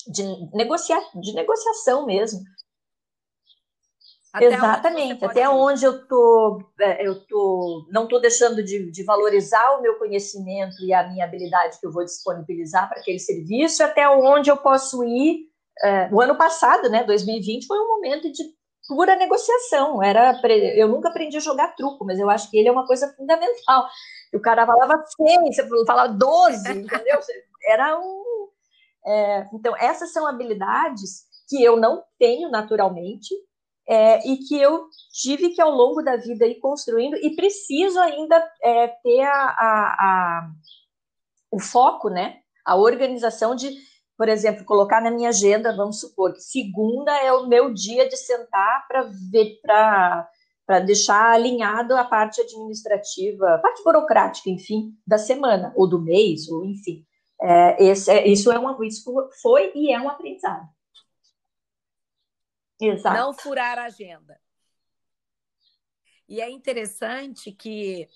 [0.08, 0.24] de,
[0.56, 2.40] negociar, de negociação mesmo.
[4.32, 9.78] Até Exatamente, até onde eu tô, é, eu tô, não estou deixando de, de, valorizar
[9.78, 14.08] o meu conhecimento e a minha habilidade que eu vou disponibilizar para aquele serviço, até
[14.08, 15.51] onde eu posso ir.
[15.84, 18.44] É, o ano passado, né, 2020, foi um momento de
[18.88, 20.02] pura negociação.
[20.04, 20.40] Era,
[20.76, 23.88] eu nunca aprendi a jogar truco, mas eu acho que ele é uma coisa fundamental
[24.34, 27.20] o cara falava 100, você falava 12, entendeu?
[27.68, 28.24] Era um.
[29.06, 33.34] É, então, essas são habilidades que eu não tenho naturalmente
[33.88, 38.52] é, e que eu tive que, ao longo da vida, ir construindo e preciso ainda
[38.64, 40.52] é, ter a, a, a,
[41.52, 42.38] o foco, né?
[42.64, 43.76] A organização de,
[44.22, 48.16] por exemplo, colocar na minha agenda, vamos supor que segunda é o meu dia de
[48.16, 50.30] sentar para ver, para
[50.64, 56.64] para deixar alinhado a parte administrativa, parte burocrática, enfim, da semana, ou do mês, ou
[56.64, 57.04] enfim.
[57.42, 59.04] É, esse, é, isso, é uma, isso
[59.42, 60.70] foi e é um aprendizado.
[62.80, 63.18] Exato.
[63.18, 64.40] Não furar a agenda.
[66.30, 68.08] E é interessante que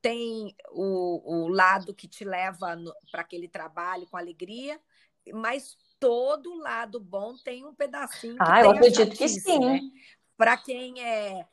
[0.00, 2.78] tem o, o lado que te leva
[3.10, 4.80] para aquele trabalho com alegria,
[5.32, 8.36] mas todo lado bom tem um pedacinho.
[8.38, 9.58] ah, eu acredito que sim.
[9.58, 9.80] Né?
[10.36, 11.46] Para quem é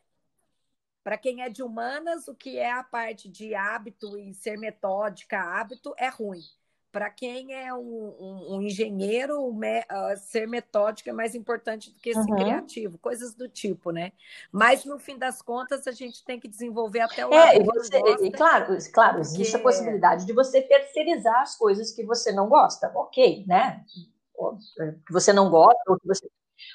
[1.04, 5.40] para quem é de humanas, o que é a parte de hábito e ser metódica,
[5.40, 6.42] hábito, é ruim.
[6.96, 12.00] Para quem é um, um, um engenheiro, me, uh, ser metódico é mais importante do
[12.00, 12.38] que ser uhum.
[12.38, 14.14] criativo, coisas do tipo, né?
[14.50, 18.00] Mas no fim das contas, a gente tem que desenvolver até o é, e você,
[18.00, 19.58] gosta, e claro, claro, existe porque...
[19.58, 23.84] a possibilidade de você terceirizar as coisas que você não gosta, ok, né?
[25.06, 26.26] Que você não gosta, ou que você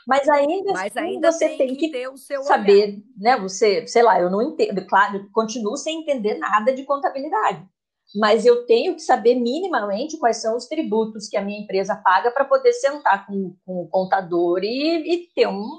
[0.06, 3.02] mas ainda, Mas assim, ainda você tem, que, que saber, olhar.
[3.16, 3.40] né?
[3.40, 7.66] Você, sei lá, eu não entendo, claro, continuo sem entender nada de contabilidade.
[8.14, 12.30] Mas eu tenho que saber minimamente quais são os tributos que a minha empresa paga
[12.30, 15.78] para poder sentar com, com, o contador e, e ter um,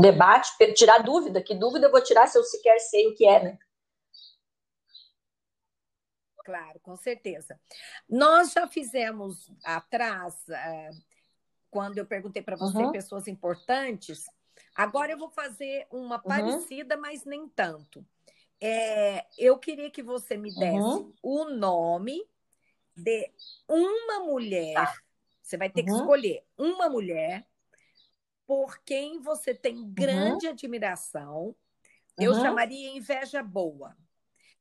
[0.00, 1.42] debate, tirar dúvida.
[1.42, 3.58] Que dúvida eu vou tirar se eu sequer sei o que é, né?
[6.44, 7.58] Claro, com certeza.
[8.08, 10.34] Nós já fizemos atrás.
[10.48, 11.14] Uh
[11.74, 12.92] quando eu perguntei para você uhum.
[12.92, 14.26] pessoas importantes.
[14.76, 16.22] Agora eu vou fazer uma uhum.
[16.22, 18.06] parecida, mas nem tanto.
[18.60, 21.12] É, eu queria que você me desse uhum.
[21.22, 22.20] o nome
[22.96, 23.30] de
[23.68, 24.74] uma mulher.
[24.74, 24.94] Tá.
[25.42, 25.98] Você vai ter que uhum.
[25.98, 27.46] escolher uma mulher
[28.46, 29.92] por quem você tem uhum.
[29.92, 31.54] grande admiração.
[32.18, 32.40] Eu uhum.
[32.40, 33.96] chamaria inveja boa.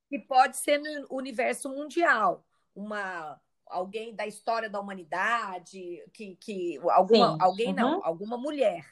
[0.09, 2.45] Que pode ser no universo mundial.
[2.75, 7.73] Uma alguém da história da humanidade, que, que alguma, alguém uhum.
[7.73, 8.85] não, alguma mulher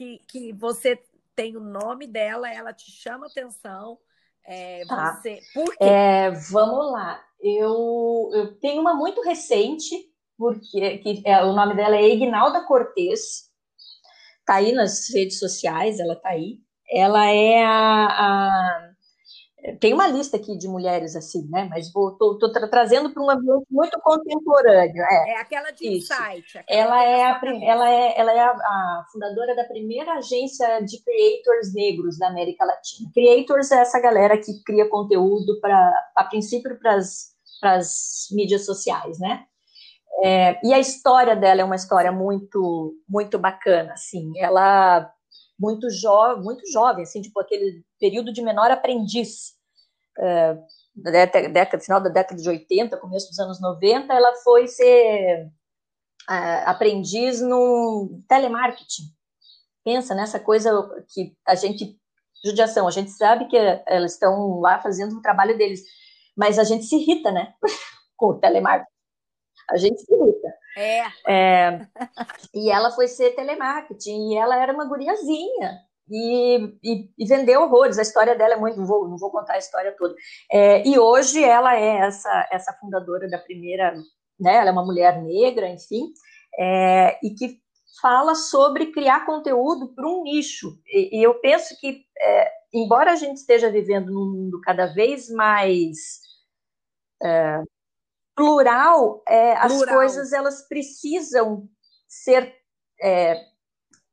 [0.00, 0.98] que, que você
[1.40, 3.98] tem o nome dela, ela te chama atenção.
[4.46, 5.14] É, Tá.
[5.14, 5.40] você...
[5.54, 5.84] Por quê?
[5.84, 7.18] É, vamos lá.
[7.40, 9.94] Eu, eu tenho uma muito recente,
[10.36, 13.48] porque que é, o nome dela é Ignalda Cortez.
[14.44, 16.58] Tá aí nas redes sociais, ela tá aí.
[16.90, 18.89] Ela é a, a-
[19.78, 21.66] tem uma lista aqui de mulheres assim, né?
[21.70, 25.02] Mas vou, tô, tô tra- trazendo para um ambiente muito contemporâneo.
[25.02, 25.30] É.
[25.32, 26.12] É aquela de Isso.
[26.12, 26.58] insight.
[26.58, 31.02] aquela Ela é, a, ela é, ela é a, a fundadora da primeira agência de
[31.02, 33.10] creators negros da América Latina.
[33.12, 39.44] Creators é essa galera que cria conteúdo para, a princípio, para as mídias sociais, né?
[40.22, 44.32] É, e a história dela é uma história muito, muito bacana, assim.
[44.38, 45.10] Ela
[45.60, 49.52] muito jovem, muito jovem, assim, tipo aquele período de menor aprendiz.
[50.18, 50.56] É,
[50.96, 55.50] da década, final da década de 80, começo dos anos 90, ela foi ser
[56.28, 59.04] ah, aprendiz no telemarketing.
[59.84, 60.70] Pensa nessa coisa
[61.12, 61.98] que a gente.
[62.42, 63.56] Judiação, a gente sabe que
[63.86, 65.82] elas estão lá fazendo o trabalho deles,
[66.34, 67.52] mas a gente se irrita, né?
[68.16, 68.90] Com o telemarketing.
[69.70, 70.54] A gente se irrita.
[70.76, 71.02] É,
[72.54, 75.78] E ela foi ser telemarketing, e ela era uma guriazinha.
[76.10, 77.98] E, e, e vendeu horrores.
[77.98, 78.78] A história dela é muito.
[78.78, 80.14] Não vou, não vou contar a história toda.
[80.50, 83.94] É, e hoje ela é essa, essa fundadora da primeira.
[84.38, 86.14] Né, ela é uma mulher negra, enfim,
[86.58, 87.60] é, e que
[88.00, 90.78] fala sobre criar conteúdo para um nicho.
[90.86, 95.28] E, e eu penso que, é, embora a gente esteja vivendo num mundo cada vez
[95.28, 96.20] mais
[97.22, 97.62] é,
[98.40, 99.96] plural, é, as Plural.
[99.96, 101.68] coisas elas precisam
[102.08, 102.54] ser
[103.02, 103.38] é,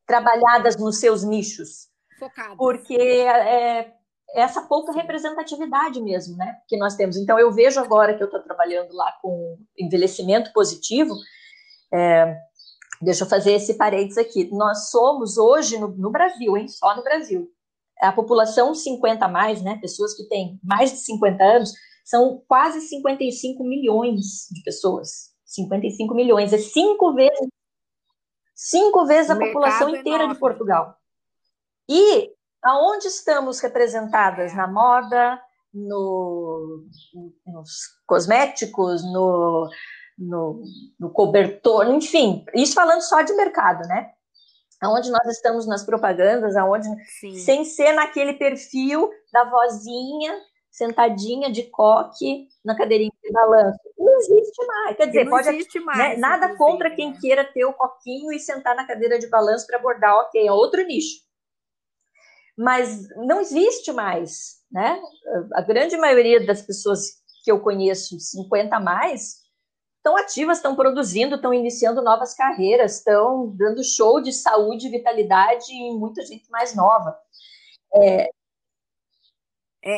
[0.05, 1.87] trabalhadas nos seus nichos,
[2.19, 2.57] focada.
[2.57, 3.93] porque é,
[4.35, 7.15] essa pouca representatividade mesmo, né, que nós temos.
[7.15, 11.15] Então eu vejo agora que eu estou trabalhando lá com envelhecimento positivo.
[11.93, 12.37] é,
[13.01, 14.49] deixa eu fazer esse parênteses aqui.
[14.51, 17.49] Nós somos hoje no, no Brasil, hein, só no Brasil,
[18.01, 21.71] a população 50 a mais, né, pessoas que têm mais de 50 anos,
[22.07, 25.35] são quase 55 milhões de pessoas.
[25.43, 27.47] 55 milhões, é cinco vezes
[28.55, 30.39] cinco vezes a população é inteira de enorme.
[30.39, 30.97] Portugal.
[31.89, 32.31] E
[32.63, 34.53] aonde estamos representadas?
[34.53, 34.55] É.
[34.55, 35.39] Na moda,
[35.73, 36.85] no,
[37.45, 37.71] nos
[38.05, 39.69] cosméticos, no,
[40.17, 40.63] no,
[40.97, 44.11] no cobertor, enfim, isso falando só de mercado, né?
[44.81, 46.87] Aonde nós estamos nas propagandas, aonde
[47.19, 47.35] Sim.
[47.35, 50.39] sem ser naquele perfil da vozinha
[50.77, 53.79] sentadinha de coque na cadeirinha de balanço.
[53.97, 54.95] Não existe mais.
[54.95, 55.97] Quer Que dizer, não pode existe mais.
[55.97, 57.17] né, nada inclusive, contra quem né?
[57.19, 60.85] queira ter o coquinho e sentar na cadeira de balanço para abordar, ok, é outro
[60.85, 61.25] nicho.
[62.55, 65.01] Mas não existe mais, né?
[65.53, 69.37] A grande maioria das pessoas que eu conheço, 50 a mais,
[69.97, 75.71] estão ativas, estão produzindo, estão iniciando novas carreiras, estão dando show de saúde e vitalidade
[75.71, 77.17] em muita gente mais nova.
[77.95, 78.29] É,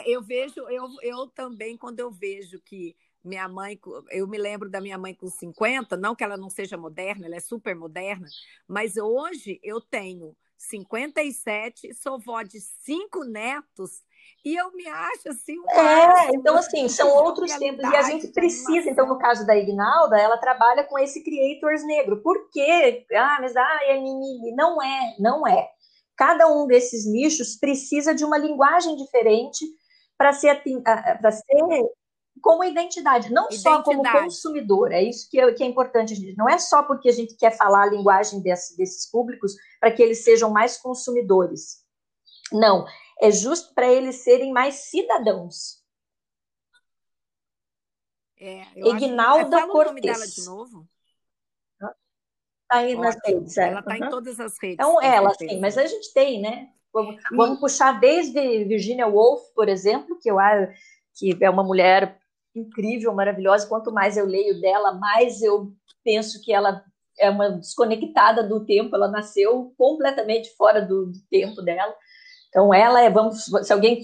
[0.06, 3.80] eu vejo, eu, eu também, quando eu vejo que minha mãe,
[4.12, 7.36] eu me lembro da minha mãe com 50, não que ela não seja moderna, ela
[7.36, 8.28] é super moderna,
[8.68, 14.02] mas hoje eu tenho 57, sou vó de cinco netos,
[14.44, 18.28] e eu me acho assim um É, então assim, são outros tempos e a gente
[18.30, 22.22] precisa, então no caso da Ignalda, ela trabalha com esse creators negro.
[22.22, 23.06] Por quê?
[23.14, 24.54] Ah, mas ah, é mimimi.
[24.56, 25.70] Não é, não é.
[26.16, 29.66] Cada um desses nichos precisa de uma linguagem diferente
[30.20, 30.49] para ser,
[30.86, 31.45] ah, ah, para ser
[32.41, 34.26] como identidade, não só como Identidade.
[34.26, 34.91] consumidor.
[34.91, 36.13] É isso que é, que é importante.
[36.13, 36.36] gente.
[36.38, 40.03] Não é só porque a gente quer falar a linguagem desse- desses públicos para que
[40.03, 41.86] eles sejam mais consumidores.
[42.51, 42.86] Não,
[43.22, 45.80] é justo para eles serem mais cidadãos.
[48.38, 50.36] É, eu acho, Ignalda fala o nome dela Cortez.
[50.36, 50.88] de novo.
[51.78, 51.95] Tá
[52.70, 53.57] aí nas redes.
[53.57, 53.70] é.
[53.70, 54.09] Ela está em Uhum.
[54.09, 54.74] todas as redes.
[54.76, 55.53] Então, ela, certeza.
[55.53, 56.70] sim, mas a gente tem, né?
[56.93, 60.72] Vamos, vamos puxar desde Virginia Woolf, por exemplo, que eu acho
[61.15, 62.17] que é uma mulher
[62.55, 63.67] incrível, maravilhosa.
[63.67, 65.72] Quanto mais eu leio dela, mais eu
[66.03, 66.84] penso que ela
[67.20, 68.95] é uma desconectada do tempo.
[68.95, 71.93] Ela nasceu completamente fora do, do tempo dela.
[72.49, 74.01] Então, ela é, vamos, se alguém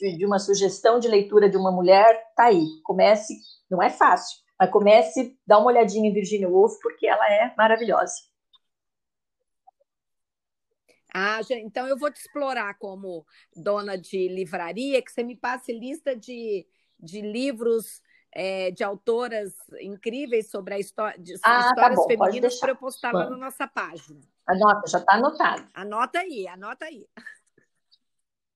[0.00, 2.64] pedir uma sugestão de leitura de uma mulher, tá aí.
[2.82, 3.34] Comece,
[3.70, 8.14] não é fácil, mas comece, dá uma olhadinha em Virginia Woolf, porque ela é maravilhosa.
[11.12, 16.16] Ah, então eu vou te explorar como dona de livraria, que você me passe lista
[16.16, 16.66] de,
[16.98, 18.02] de livros
[18.32, 22.72] é, de autoras incríveis sobre a história, de, Ah, tá histórias bom, pode femininas para
[22.72, 24.20] eu postar lá na nossa página.
[24.44, 25.68] Anota, já está anotado.
[25.72, 27.06] Anota aí, anota aí.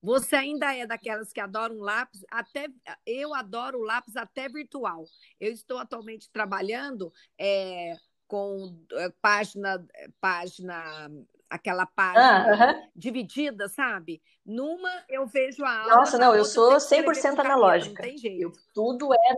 [0.01, 2.67] Você ainda é daquelas que adoram lápis, até
[3.05, 5.05] eu adoro lápis até virtual.
[5.39, 7.95] Eu estou atualmente trabalhando é,
[8.27, 9.85] com é, página,
[10.21, 11.09] página
[11.49, 14.21] aquela página ah, dividida, sabe?
[14.45, 15.95] Numa eu vejo a aula.
[15.95, 18.01] Nossa, não, eu sou 100% analógica.
[18.01, 18.41] Não tem jeito.
[18.41, 19.35] Eu, tudo é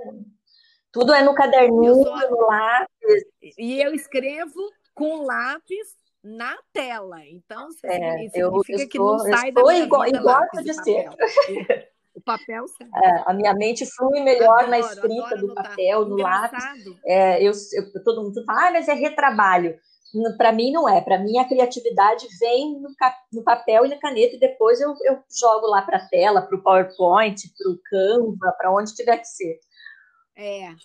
[0.91, 2.29] tudo é no caderninho, sou...
[2.29, 3.23] no lápis.
[3.57, 4.59] E eu escrevo
[4.93, 7.25] com lápis na tela.
[7.25, 11.09] Então, é, significa eu, que não sai da minha igual, vida igual de ser.
[12.13, 12.65] O papel
[13.03, 16.63] é, A minha mente flui melhor adoro, na escrita do papel, no lápis.
[17.05, 19.77] É, eu, eu, todo mundo fala, ah, mas é retrabalho.
[20.37, 20.99] Para mim não é.
[20.99, 22.89] Para mim a criatividade vem no,
[23.33, 26.57] no, papel e na caneta e depois eu, eu jogo lá para a tela, para
[26.57, 29.59] o PowerPoint, para o Canva, para onde tiver que ser.
[30.35, 30.75] É.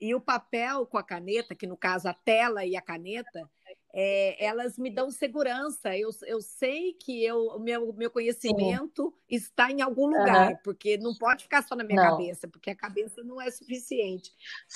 [0.00, 3.48] E o papel com a caneta, que no caso a tela e a caneta,
[3.92, 5.96] é, elas me dão segurança.
[5.96, 9.36] Eu, eu sei que eu, o meu, meu conhecimento Sim.
[9.36, 10.58] está em algum lugar, uhum.
[10.62, 12.10] porque não pode ficar só na minha não.
[12.10, 14.30] cabeça, porque a cabeça não é suficiente.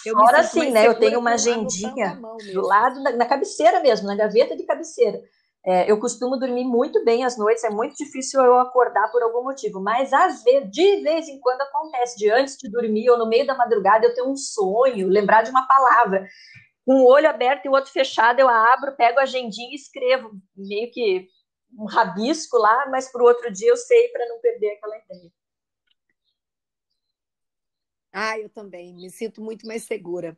[0.04, 0.86] Eu Fora assim, né?
[0.86, 2.20] Eu tenho uma agendinha
[2.52, 5.22] do lado, na, na cabeceira mesmo, na gaveta de cabeceira.
[5.64, 9.44] É, eu costumo dormir muito bem às noites, é muito difícil eu acordar por algum
[9.44, 13.28] motivo, mas às vezes, de vez em quando acontece, de antes de dormir ou no
[13.28, 16.26] meio da madrugada eu tenho um sonho, lembrar de uma palavra
[16.84, 20.32] com o olho aberto e o outro fechado, eu abro, pego a agendinha e escrevo,
[20.56, 21.28] meio que
[21.78, 25.30] um rabisco lá, mas para o outro dia eu sei para não perder aquela ideia.
[28.12, 30.36] Ah, eu também, me sinto muito mais segura.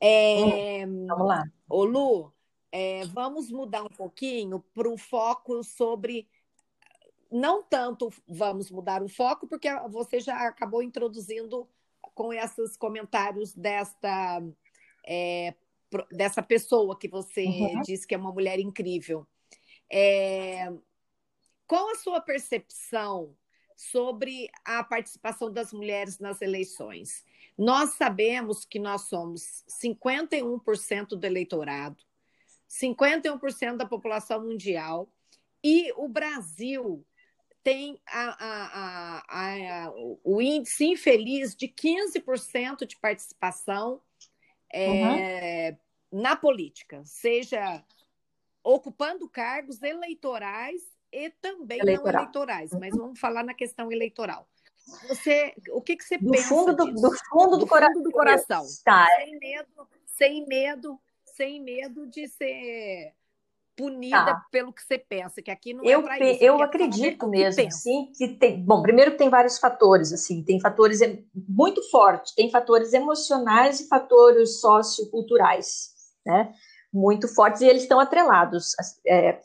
[0.00, 0.86] É...
[0.86, 1.44] Hum, vamos lá.
[1.68, 2.32] Ô Lu,
[2.76, 6.28] é, vamos mudar um pouquinho para o foco sobre.
[7.30, 11.68] Não tanto vamos mudar o foco, porque você já acabou introduzindo
[12.00, 14.42] com esses comentários desta
[15.06, 15.54] é,
[16.10, 17.80] dessa pessoa que você uhum.
[17.82, 19.24] disse que é uma mulher incrível.
[19.88, 20.68] É,
[21.68, 23.36] qual a sua percepção
[23.76, 27.24] sobre a participação das mulheres nas eleições?
[27.56, 32.04] Nós sabemos que nós somos 51% do eleitorado,
[32.80, 35.08] 51% da população mundial,
[35.62, 37.06] e o Brasil
[37.62, 44.02] tem a, a, a, o índice infeliz de 15% de participação
[44.70, 45.70] é,
[46.12, 46.20] uhum.
[46.20, 47.82] na política, seja
[48.62, 52.12] ocupando cargos eleitorais e também Eleitoral.
[52.12, 53.00] não eleitorais, mas uhum.
[53.00, 54.48] vamos falar na questão eleitoral.
[55.08, 58.10] Você, o que, que você do pensa fundo do, do, fundo do, do coração, do
[58.10, 58.66] coração.
[58.84, 59.06] Tá.
[59.16, 61.00] sem medo, sem medo,
[61.34, 63.12] sem medo de ser
[63.76, 64.46] punida tá.
[64.50, 68.12] pelo que você pensa, que aqui não é eu, é isso, Eu acredito mesmo, sim,
[68.16, 68.64] que tem.
[68.64, 71.00] Bom, primeiro tem vários fatores, assim, tem fatores
[71.34, 75.90] muito fortes, tem fatores emocionais e fatores socioculturais,
[76.24, 76.52] né?
[76.92, 78.68] Muito fortes, e eles estão atrelados.
[79.04, 79.40] É,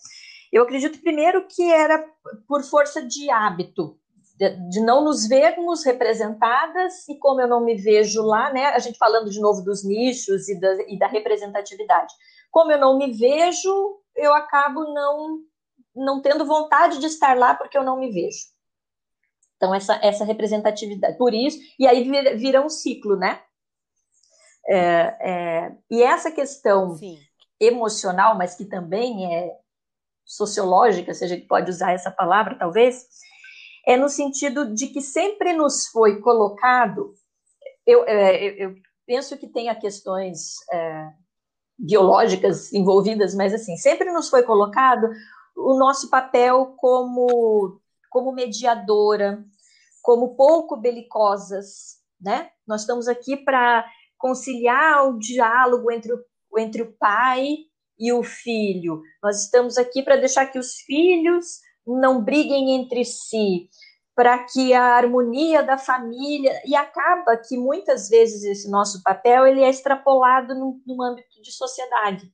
[0.51, 2.05] eu acredito primeiro que era
[2.47, 3.98] por força de hábito,
[4.39, 8.67] de, de, não nos vermos representadas, e como eu não me vejo lá, né?
[8.67, 12.13] A gente falando de novo dos nichos e da, e da representatividade.
[12.49, 15.39] Como eu não me vejo, eu acabo não
[15.93, 18.45] não tendo vontade de estar lá porque eu não me vejo.
[19.57, 23.41] Então, essa, essa representatividade, por isso, e aí vira, vira um ciclo, né?
[24.65, 27.19] É, é, e essa questão Sim.
[27.59, 29.57] emocional, mas que também é
[30.23, 33.05] sociológica, se a gente pode usar essa palavra, talvez,
[33.89, 37.11] é no sentido de que sempre nos foi colocado.
[37.87, 41.09] Eu, é, eu, eu penso que tenha questões é,
[41.75, 45.09] biológicas envolvidas, mas assim, sempre nos foi colocado
[45.55, 47.81] o nosso papel como,
[48.11, 49.43] como mediadora,
[50.03, 52.51] como pouco belicosas, né?
[52.67, 53.83] Nós estamos aqui para
[54.19, 56.19] conciliar o diálogo entre o,
[56.59, 57.55] entre o pai
[57.97, 59.01] e o filho.
[59.23, 61.67] Nós estamos aqui para deixar que os filhos
[61.97, 63.69] não briguem entre si
[64.15, 69.61] para que a harmonia da família e acaba que muitas vezes esse nosso papel ele
[69.61, 72.29] é extrapolado no, no âmbito de sociedade.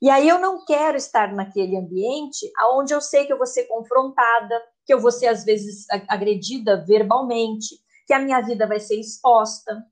[0.00, 3.64] E aí eu não quero estar naquele ambiente onde eu sei que eu vou ser
[3.64, 7.76] confrontada, que eu vou ser às vezes agredida verbalmente,
[8.06, 9.84] que a minha vida vai ser exposta.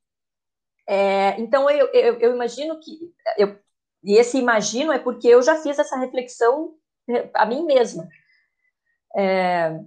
[0.89, 2.99] É, então eu, eu, eu, imagino que
[3.37, 3.57] eu,
[4.03, 6.75] e esse imagino é porque eu já fiz essa reflexão
[7.35, 8.09] a mim mesma.
[9.17, 9.81] É,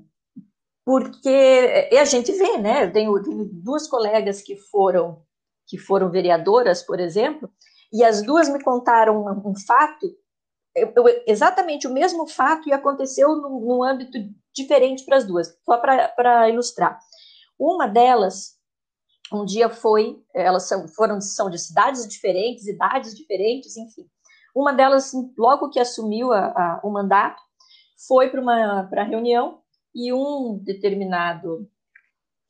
[0.86, 2.86] porque a gente vê, né?
[2.86, 5.22] Eu tenho, tenho, duas colegas que foram
[5.66, 7.50] que foram vereadoras, por exemplo,
[7.92, 10.06] e as duas me contaram um, um fato,
[10.76, 14.18] eu, eu, exatamente o mesmo fato e aconteceu num, num âmbito
[14.54, 17.00] diferente para as duas, só para ilustrar.
[17.58, 18.58] Uma delas,
[19.32, 24.06] um dia foi, elas são, foram são de cidades diferentes, idades diferentes, enfim.
[24.56, 27.42] Uma delas, logo que assumiu a, a, o mandato,
[28.08, 29.62] foi para uma pra reunião
[29.94, 31.70] e um determinado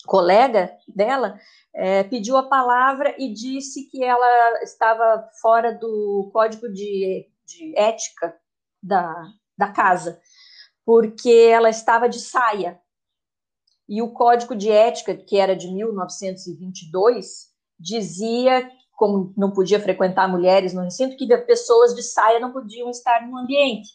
[0.06, 1.40] colega dela
[1.74, 8.36] é, pediu a palavra e disse que ela estava fora do código de, de ética
[8.82, 9.14] da,
[9.58, 10.20] da casa,
[10.86, 12.80] porque ela estava de saia.
[13.88, 20.74] E o Código de Ética, que era de 1922, dizia, como não podia frequentar mulheres
[20.74, 23.90] no recinto, que pessoas de saia não podiam estar no ambiente.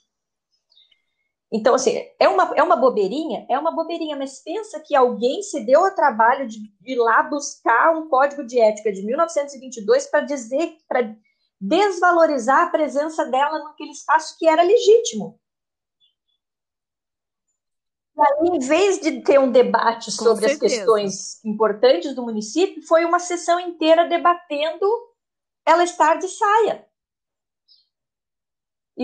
[1.51, 3.47] Então, assim, é uma, é uma bobeirinha?
[3.49, 7.97] É uma bobeirinha, mas pensa que alguém se deu ao trabalho de ir lá buscar
[7.97, 11.17] um código de ética de 1922 para dizer, para
[11.59, 15.41] desvalorizar a presença dela naquele espaço que era legítimo.
[18.15, 23.05] E aí, em vez de ter um debate sobre as questões importantes do município, foi
[23.07, 24.87] uma sessão inteira debatendo
[25.65, 26.88] ela estar de saia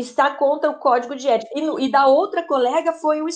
[0.01, 1.51] está contra o código de ética.
[1.55, 3.27] E, e da outra colega foi o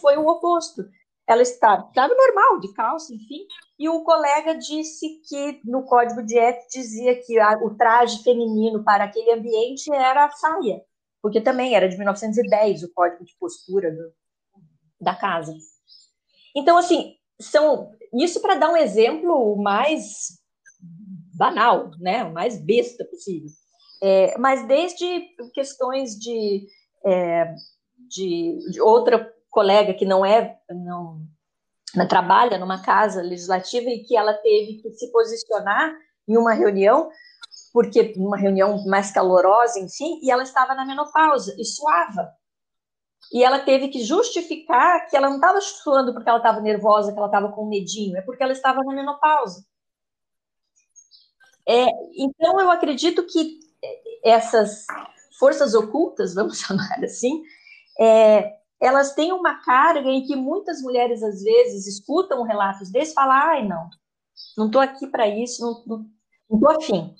[0.00, 0.84] foi o oposto.
[1.26, 3.46] Ela está, estava normal, de calça, enfim,
[3.78, 8.82] e o colega disse que no código de ética dizia que a, o traje feminino
[8.82, 10.82] para aquele ambiente era a saia,
[11.20, 14.10] porque também era de 1910 o código de postura do,
[14.98, 15.54] da casa.
[16.56, 20.38] Então, assim, são isso para dar um exemplo mais
[21.36, 23.50] banal, né, o mais besta possível.
[24.02, 26.66] É, mas desde questões de,
[27.04, 27.54] é,
[28.08, 31.20] de, de, outra colega que não é, não,
[31.94, 35.92] não trabalha numa casa legislativa e que ela teve que se posicionar
[36.28, 37.10] em uma reunião,
[37.72, 42.32] porque uma reunião mais calorosa, enfim, e ela estava na menopausa e suava.
[43.32, 47.18] E ela teve que justificar que ela não estava suando porque ela estava nervosa, que
[47.18, 49.64] ela estava com medinho, é porque ela estava na menopausa.
[51.66, 51.86] É,
[52.16, 53.58] então, eu acredito que
[54.24, 54.86] essas
[55.38, 57.42] forças ocultas, vamos chamar assim,
[58.00, 63.14] é, elas têm uma carga em que muitas mulheres, às vezes, escutam relatos desses e
[63.14, 63.90] falam, ai, não,
[64.56, 66.06] não estou aqui para isso, não
[66.50, 67.14] estou afim.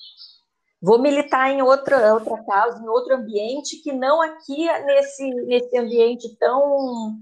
[0.80, 6.36] Vou militar em outra, outra causa, em outro ambiente, que não aqui nesse, nesse ambiente
[6.36, 7.18] tão,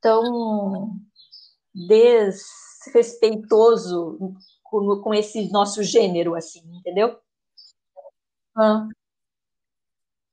[0.00, 0.92] tão
[1.74, 4.32] desrespeitoso
[4.62, 7.18] com, com esse nosso gênero, assim, entendeu?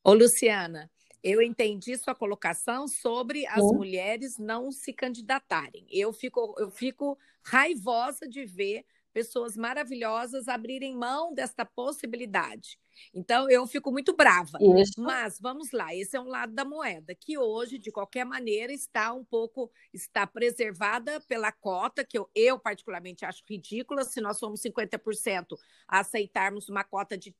[0.04, 0.92] Ô, Luciana,
[1.24, 5.88] eu entendi sua colocação sobre as mulheres não se candidatarem.
[5.90, 12.78] Eu fico, eu fico raivosa de ver pessoas maravilhosas abrirem mão desta possibilidade.
[13.14, 14.60] Então, eu fico muito brava.
[14.78, 15.02] Isso.
[15.02, 19.14] Mas vamos lá, esse é um lado da moeda, que hoje, de qualquer maneira, está
[19.14, 24.62] um pouco, está preservada pela cota, que eu, eu particularmente acho ridícula, se nós somos
[24.62, 25.58] 50%
[25.88, 27.34] a aceitarmos uma cota de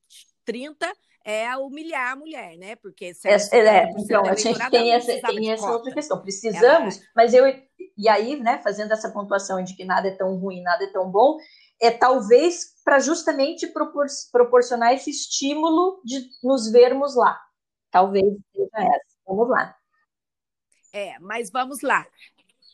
[0.46, 0.92] 30
[1.26, 2.76] é humilhar a mulher, né?
[2.76, 6.22] Porque se é, é, então a gente tem essa, tem essa outra questão.
[6.22, 7.06] Precisamos, Ela...
[7.16, 7.46] mas eu
[7.98, 11.10] e aí, né, fazendo essa pontuação de que nada é tão ruim, nada é tão
[11.10, 11.38] bom,
[11.82, 17.40] é talvez para justamente propor, proporcionar esse estímulo de nos vermos lá.
[17.90, 19.16] Talvez seja essa.
[19.26, 19.76] Vamos lá.
[20.94, 22.06] É, mas vamos lá.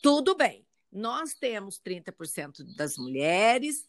[0.01, 0.65] Tudo bem.
[0.91, 3.87] Nós temos 30% das mulheres,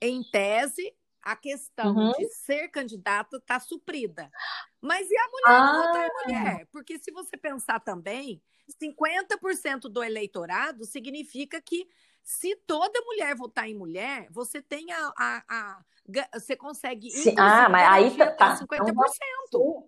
[0.00, 2.12] em tese, a questão uhum.
[2.12, 4.30] de ser candidata está suprida.
[4.80, 5.82] Mas e a mulher ah.
[5.86, 6.68] votar em mulher?
[6.72, 8.42] Porque se você pensar também,
[8.82, 11.86] 50% do eleitorado significa que
[12.24, 15.12] se toda mulher votar em mulher, você tem a.
[15.16, 15.84] a, a
[16.34, 17.08] você consegue.
[17.38, 18.32] Ah, mas aí tá.
[18.32, 18.58] tá.
[18.58, 18.64] 50%.
[19.48, 19.86] Então,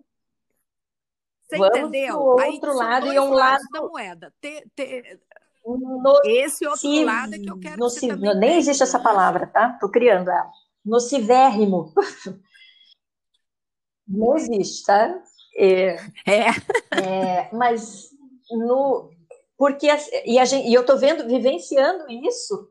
[1.47, 2.17] você Vamos entendeu?
[2.17, 4.33] Outro aí, lado e um lado da moeda.
[4.41, 5.21] Ter, ter...
[5.63, 7.77] No Esse outro lado é que eu quero.
[7.77, 9.77] No, que nem existe essa palavra, tá?
[9.79, 10.51] Tô criando ela
[10.85, 11.93] nocivérrimo.
[14.07, 15.23] Não existe, tá?
[15.57, 15.95] É,
[16.27, 16.49] é.
[17.01, 18.09] é mas
[18.51, 19.09] no
[19.57, 19.87] porque
[20.25, 22.69] e, a gente, e eu estou vendo vivenciando isso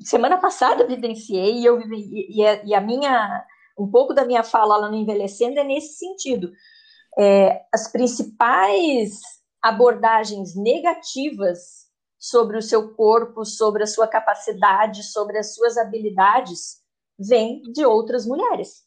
[0.00, 3.44] semana passada vivenciei e eu e, e, a, e, a, minha
[3.78, 6.52] um pouco da minha fala lá no envelhecendo é nesse sentido
[7.18, 9.20] é, as principais
[9.60, 11.88] abordagens negativas
[12.18, 16.81] sobre o seu corpo sobre a sua capacidade sobre as suas habilidades
[17.18, 18.86] vem de outras mulheres.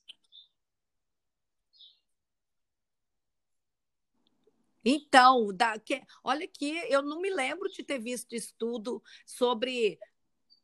[4.83, 9.97] Então, da, que, olha aqui, eu não me lembro de ter visto estudo sobre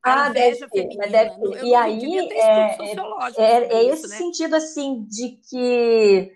[0.03, 1.63] ah, deve ser, mas deve ser.
[1.63, 4.17] E aí é, é, é, é esse né?
[4.17, 6.31] sentido assim de que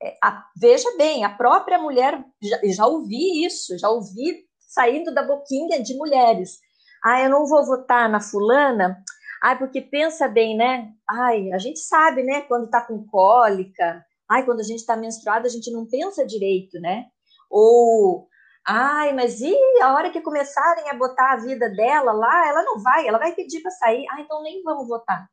[0.00, 5.22] é, a, veja bem, a própria mulher já, já ouvi isso, já ouvi saindo da
[5.22, 6.60] boquinha de mulheres.
[7.04, 9.02] Ah, eu não vou votar na fulana
[9.42, 10.92] Ai, porque pensa bem, né?
[11.08, 12.42] Ai, a gente sabe, né?
[12.42, 14.04] Quando tá com cólica.
[14.30, 17.06] Ai, quando a gente tá menstruada, a gente não pensa direito, né?
[17.50, 18.28] Ou,
[18.66, 22.80] ai, mas e a hora que começarem a botar a vida dela lá, ela não
[22.80, 24.06] vai, ela vai pedir para sair.
[24.10, 25.28] Ah, então nem vamos votar.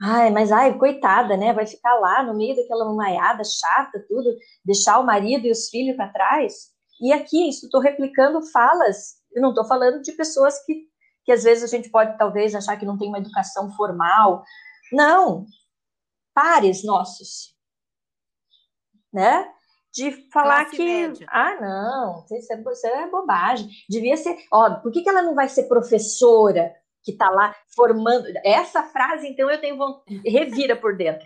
[0.00, 1.52] Ai, mas ai, coitada, né?
[1.52, 5.96] Vai ficar lá no meio daquela mamaiada chata, tudo, deixar o marido e os filhos
[5.96, 6.70] para trás.
[7.00, 10.86] E aqui, isso estou replicando falas, eu não estou falando de pessoas que,
[11.26, 14.44] que às vezes a gente pode talvez achar que não tem uma educação formal.
[14.92, 15.44] Não,
[16.32, 17.54] pares nossos,
[19.12, 19.52] né?
[19.92, 21.26] De falar Classe que, média.
[21.30, 23.68] ah, não, isso é, isso é bobagem.
[23.88, 26.74] Devia ser, ó, por que, que ela não vai ser professora?
[27.06, 28.26] que está lá formando.
[28.44, 29.78] Essa frase, então, eu tenho
[30.26, 31.24] revira por dentro.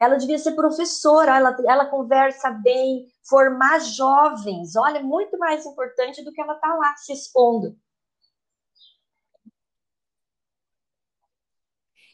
[0.00, 4.74] Ela devia ser professora, ela, ela conversa bem, formar jovens.
[4.74, 7.76] Olha, é muito mais importante do que ela estar tá lá se expondo.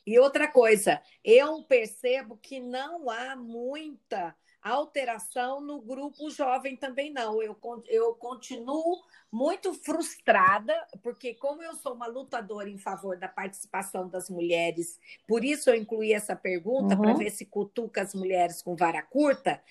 [0.07, 7.43] E outra coisa, eu percebo que não há muita alteração no grupo jovem também não.
[7.43, 7.57] Eu,
[7.89, 14.29] eu continuo muito frustrada, porque como eu sou uma lutadora em favor da participação das
[14.29, 17.03] mulheres, por isso eu incluí essa pergunta uhum.
[17.03, 19.63] para ver se cutuca as mulheres com vara curta,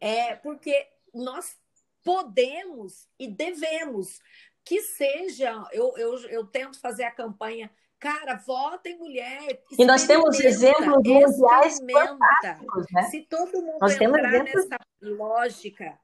[0.00, 1.56] é porque nós
[2.02, 4.20] podemos e devemos
[4.64, 7.70] que seja, eu, eu, eu tento fazer a campanha
[8.02, 9.62] Cara, vota em mulher.
[9.78, 13.04] E nós temos exemplos mundiais fantásticos, né?
[13.04, 14.68] Se todo mundo nós entrar exemplos...
[14.68, 16.00] nessa lógica,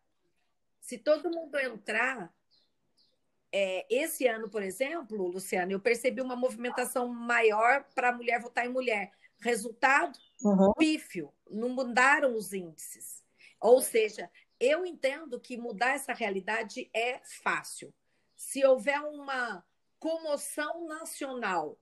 [0.81, 2.33] se todo mundo entrar,
[3.51, 8.65] é, esse ano, por exemplo, Luciana, eu percebi uma movimentação maior para a mulher votar
[8.65, 9.11] em mulher.
[9.41, 10.73] Resultado, uhum.
[10.75, 13.25] pífio, não mudaram os índices.
[13.59, 14.31] Ou seja,
[14.61, 17.93] eu entendo que mudar essa realidade é fácil.
[18.37, 19.65] Se houver uma
[19.99, 21.77] comoção nacional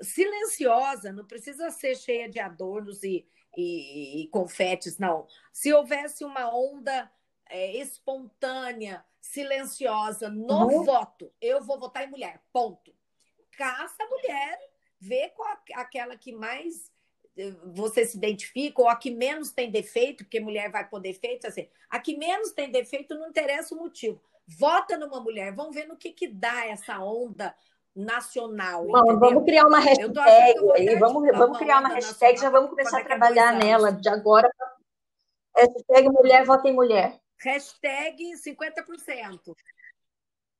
[0.00, 3.26] silenciosa, não precisa ser cheia de adornos e,
[3.56, 5.26] e, e confetes, não.
[5.52, 7.10] Se houvesse uma onda
[7.48, 10.84] é, espontânea, silenciosa no uhum.
[10.84, 12.94] voto, eu vou votar em mulher, ponto.
[13.56, 14.58] Caça a mulher,
[15.00, 16.92] vê qual aquela que mais
[17.36, 21.46] eh, você se identifica, ou a que menos tem defeito, porque mulher vai pôr defeito,
[21.46, 24.20] assim, a que menos tem defeito não interessa o motivo.
[24.46, 27.54] Vota numa mulher, vamos ver no que, que dá essa onda
[27.94, 28.86] nacional.
[29.18, 30.18] Vamos criar uma hashtag
[30.74, 34.50] aí, vamos, vamos criar uma hashtag, já vamos começar a trabalhar nela de agora.
[35.56, 37.18] Hashtag mulher vota em mulher.
[37.40, 39.54] Hashtag 50%.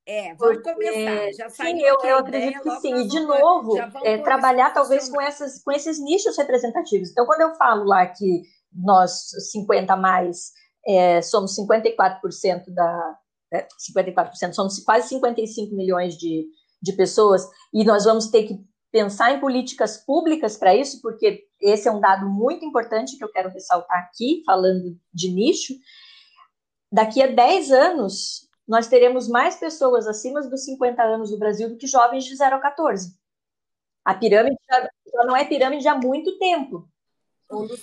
[0.06, 1.32] É, vamos começar.
[1.32, 2.94] Já sim, eu, eu acredito que sim.
[2.94, 3.74] E, de novo,
[4.04, 7.10] é, trabalhar talvez com, essas, com esses nichos representativos.
[7.10, 10.52] Então, quando eu falo lá que nós, 50 mais,
[10.86, 13.18] é, somos 54% da.
[13.52, 16.46] É, 54%, somos quase 55 milhões de,
[16.84, 18.62] de pessoas, e nós vamos ter que
[18.92, 23.32] pensar em políticas públicas para isso, porque esse é um dado muito importante que eu
[23.32, 25.74] quero ressaltar aqui, falando de nicho.
[26.92, 31.76] Daqui a 10 anos, nós teremos mais pessoas acima dos 50 anos no Brasil do
[31.76, 33.16] que jovens de 0 a 14.
[34.04, 36.88] A pirâmide já, já não é pirâmide há muito tempo.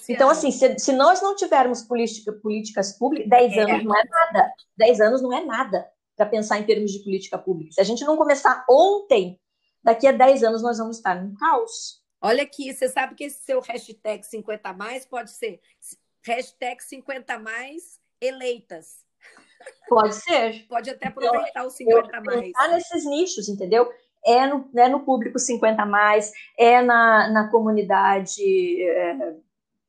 [0.07, 3.61] Então, assim, se, se, nós não tivermos política, políticas públicas, 10 é.
[3.61, 4.53] anos não é nada.
[4.77, 5.87] 10 anos não é nada
[6.21, 7.71] para pensar em termos de política pública.
[7.71, 9.39] Se a gente não começar ontem,
[9.83, 11.99] daqui a 10 anos nós vamos estar num caos.
[12.21, 15.59] Olha aqui, você sabe que esse seu hashtag 50 mais pode ser
[16.23, 19.03] hashtag 50 mais eleitas.
[19.89, 20.67] Pode ser.
[20.67, 22.45] Pode até aproveitar então, os 50 mais.
[22.45, 23.91] Está nesses nichos, entendeu?
[24.23, 28.43] É no, é no público 50 mais, é na, na comunidade,
[28.83, 29.35] é,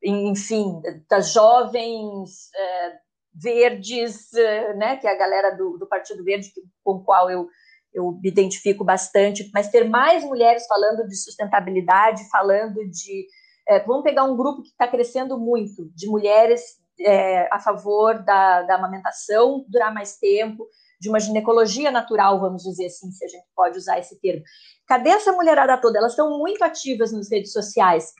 [0.02, 0.80] enfim,
[1.10, 2.98] das jovens, é,
[3.34, 6.52] verdes, eh, né, que é a galera do, do Partido Verde,
[6.84, 7.48] com o qual eu,
[7.92, 13.26] eu me identifico bastante, mas ter mais mulheres falando de sustentabilidade, falando de.
[13.68, 16.62] É, vamos pegar um grupo que está crescendo muito, de mulheres
[17.00, 20.66] é, a favor da, da amamentação durar mais tempo,
[21.00, 24.42] de uma ginecologia natural, vamos dizer assim, se a gente pode usar esse termo.
[24.86, 25.98] Cadê essa mulherada toda?
[25.98, 28.12] Elas estão muito ativas nas redes sociais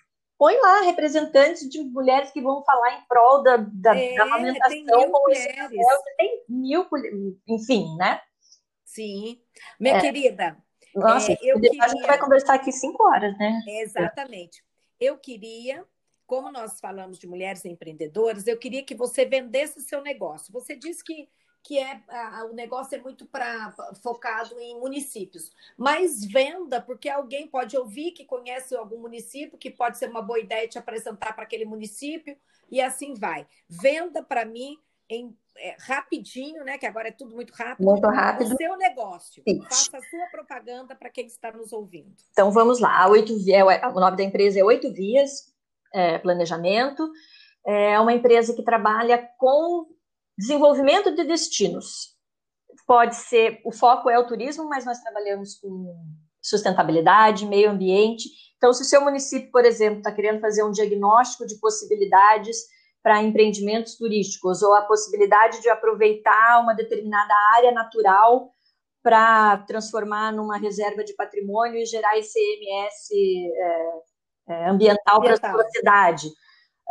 [0.42, 4.70] põe lá representantes de mulheres que vão falar em prol da, da, é, da amamentação
[4.70, 5.70] tem mil mulheres.
[6.16, 6.88] tem mil,
[7.46, 8.20] enfim, né?
[8.84, 9.40] Sim.
[9.78, 10.00] Minha é.
[10.00, 10.56] querida.
[10.96, 11.84] Nossa, é, eu queria...
[11.84, 13.60] a gente vai conversar aqui cinco horas, né?
[13.68, 14.64] Exatamente.
[14.98, 15.86] Eu queria,
[16.26, 20.52] como nós falamos de mulheres empreendedoras, eu queria que você vendesse o seu negócio.
[20.52, 21.28] Você disse que
[21.62, 25.52] que é a, o negócio é muito para focado em municípios.
[25.76, 30.40] Mas venda, porque alguém pode ouvir que conhece algum município, que pode ser uma boa
[30.40, 32.36] ideia te apresentar para aquele município,
[32.70, 33.46] e assim vai.
[33.68, 36.78] Venda para mim em é, rapidinho, né?
[36.78, 37.84] Que agora é tudo muito rápido.
[37.84, 38.54] Muito rápido.
[38.54, 39.42] O seu negócio.
[39.46, 39.62] Sim.
[39.62, 42.14] Faça a sua propaganda para quem está nos ouvindo.
[42.30, 43.02] Então vamos lá.
[43.02, 45.52] A oito, é, o nome da empresa é Oito Vias
[45.92, 47.10] é, Planejamento.
[47.64, 49.86] É uma empresa que trabalha com
[50.36, 52.16] Desenvolvimento de destinos.
[52.86, 55.94] Pode ser, o foco é o turismo, mas nós trabalhamos com
[56.40, 58.28] sustentabilidade, meio ambiente.
[58.56, 62.56] Então, se o seu município, por exemplo, está querendo fazer um diagnóstico de possibilidades
[63.02, 68.52] para empreendimentos turísticos ou a possibilidade de aproveitar uma determinada área natural
[69.02, 73.90] para transformar numa reserva de patrimônio e gerar ICMS é,
[74.48, 76.28] é, ambiental para a sua cidade.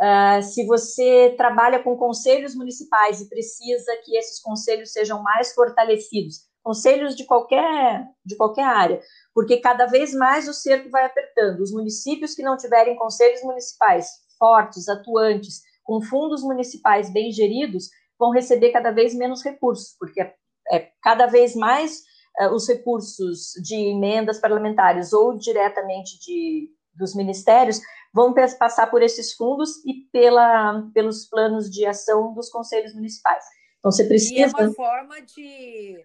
[0.02, 6.40] Uh, se você trabalha com conselhos municipais e precisa que esses conselhos sejam mais fortalecidos,
[6.60, 9.00] conselhos de qualquer, de qualquer área,
[9.32, 11.60] porque cada vez mais o cerco vai apertando.
[11.60, 17.88] Os municípios que não tiverem conselhos municipais fortes, atuantes, com fundos municipais bem geridos,
[18.18, 20.34] vão receber cada vez menos recursos, porque é,
[20.72, 22.02] é cada vez mais
[22.40, 27.80] é, os recursos de emendas parlamentares ou diretamente de, dos ministérios
[28.12, 33.44] vão passar por esses fundos e pela, pelos planos de ação dos conselhos municipais.
[33.78, 34.34] Então, você precisa.
[34.34, 36.04] E é uma forma de,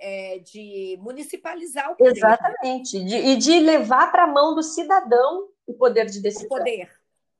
[0.00, 2.12] é, de municipalizar o poder.
[2.12, 2.18] Né?
[2.18, 3.04] Exatamente.
[3.04, 6.46] De, e de levar para a mão do cidadão o poder de decisão.
[6.46, 6.88] O poder.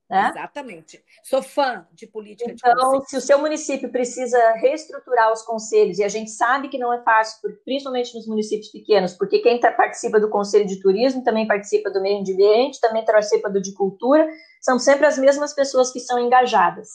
[0.09, 0.29] Né?
[0.29, 1.03] Exatamente.
[1.21, 6.03] Sou fã de política então, de se o seu município precisa reestruturar os conselhos, e
[6.03, 10.17] a gente sabe que não é fácil, principalmente nos municípios pequenos, porque quem tá, participa
[10.17, 14.25] do conselho de turismo também participa do meio ambiente, também participa do de cultura,
[14.61, 16.87] são sempre as mesmas pessoas que são engajadas.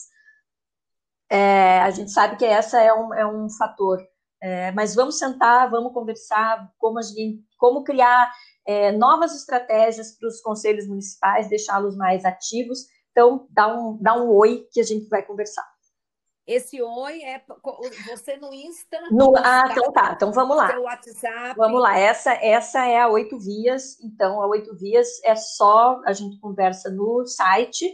[1.29, 3.99] É, a gente sabe que essa é um, é um fator.
[4.41, 8.29] É, mas vamos sentar, vamos conversar como, gente, como criar
[8.67, 12.79] é, novas estratégias para os conselhos municipais, deixá-los mais ativos
[13.13, 15.63] então, dá um, dá um oi que a gente vai conversar.
[16.45, 17.41] Esse oi é
[18.09, 18.99] você no Insta?
[19.11, 20.11] No, ah, então tá.
[20.13, 20.77] Então vamos lá.
[20.77, 21.55] WhatsApp.
[21.55, 21.97] Vamos lá.
[21.97, 23.97] Essa, essa é a Oito Vias.
[24.03, 27.89] Então, a Oito Vias é só a gente conversa no site,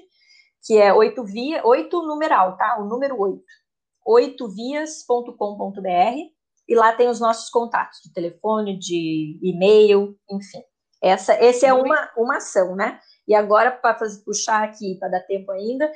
[0.65, 2.79] que é oito via, oito numeral, tá?
[2.79, 3.43] O número oito.
[4.03, 5.29] oitovias.com.br
[6.67, 10.63] e lá tem os nossos contatos de telefone, de e-mail, enfim.
[11.01, 12.99] Essa, esse é uma, uma ação, né?
[13.29, 15.89] E agora, para puxar aqui, para dar tempo ainda,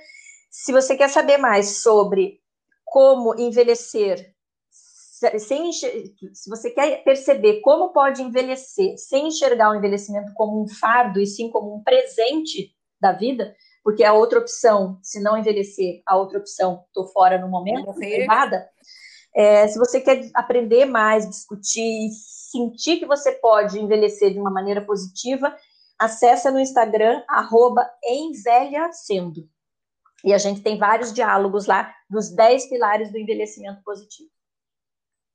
[0.51, 2.39] se você quer saber mais sobre
[2.85, 4.31] como envelhecer,
[5.39, 11.19] sem, se você quer perceber como pode envelhecer sem enxergar o envelhecimento como um fardo
[11.19, 12.71] e sim como um presente
[13.01, 17.49] da vida, porque a outra opção, se não envelhecer, a outra opção, estou fora no
[17.49, 18.69] momento, errada.
[19.35, 22.09] É, se você quer aprender mais, discutir,
[22.51, 25.55] sentir que você pode envelhecer de uma maneira positiva,
[25.99, 29.49] acessa no Instagram, arroba envelhacendo.
[30.23, 34.29] E a gente tem vários diálogos lá dos 10 pilares do envelhecimento positivo.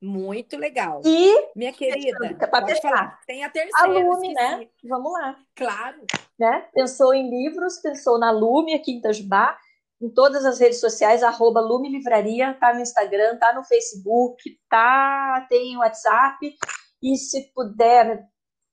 [0.01, 1.01] Muito legal.
[1.05, 3.83] E, minha querida, para fechar, tem a terceira.
[3.83, 4.67] A Lume, né?
[4.85, 5.35] Vamos lá.
[5.55, 6.05] Claro.
[6.39, 6.61] Né?
[6.73, 9.57] Pensou em livros, pensou na Lume aqui em Itajubá,
[10.01, 15.45] em todas as redes sociais, arroba Lume Livraria, tá no Instagram, tá no Facebook, tá,
[15.49, 16.55] tem WhatsApp,
[17.03, 18.25] e se puder,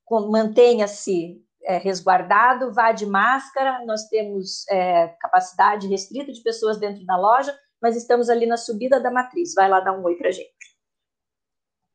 [0.08, 3.84] mantenha-se é, resguardado, vá de máscara.
[3.84, 9.00] Nós temos é, capacidade restrita de pessoas dentro da loja, mas estamos ali na subida
[9.00, 9.52] da matriz.
[9.54, 10.54] Vai lá dar um oi para gente.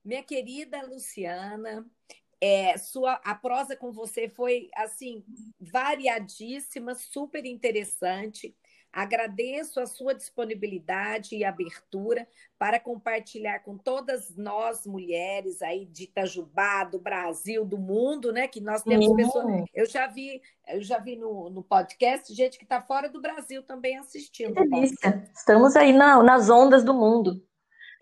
[0.03, 1.85] Minha querida Luciana,
[2.41, 5.23] é, sua, a prosa com você foi assim
[5.59, 8.55] variadíssima, super interessante.
[8.93, 12.27] Agradeço a sua disponibilidade e abertura
[12.59, 18.47] para compartilhar com todas nós mulheres aí de Itajubá, do Brasil, do mundo, né?
[18.47, 19.15] Que nós temos uhum.
[19.15, 19.65] pessoas.
[19.73, 23.63] Eu já vi, eu já vi no, no podcast gente que está fora do Brasil
[23.63, 24.53] também assistindo.
[24.55, 25.23] Que delícia.
[25.33, 27.41] Estamos aí na, nas ondas do mundo.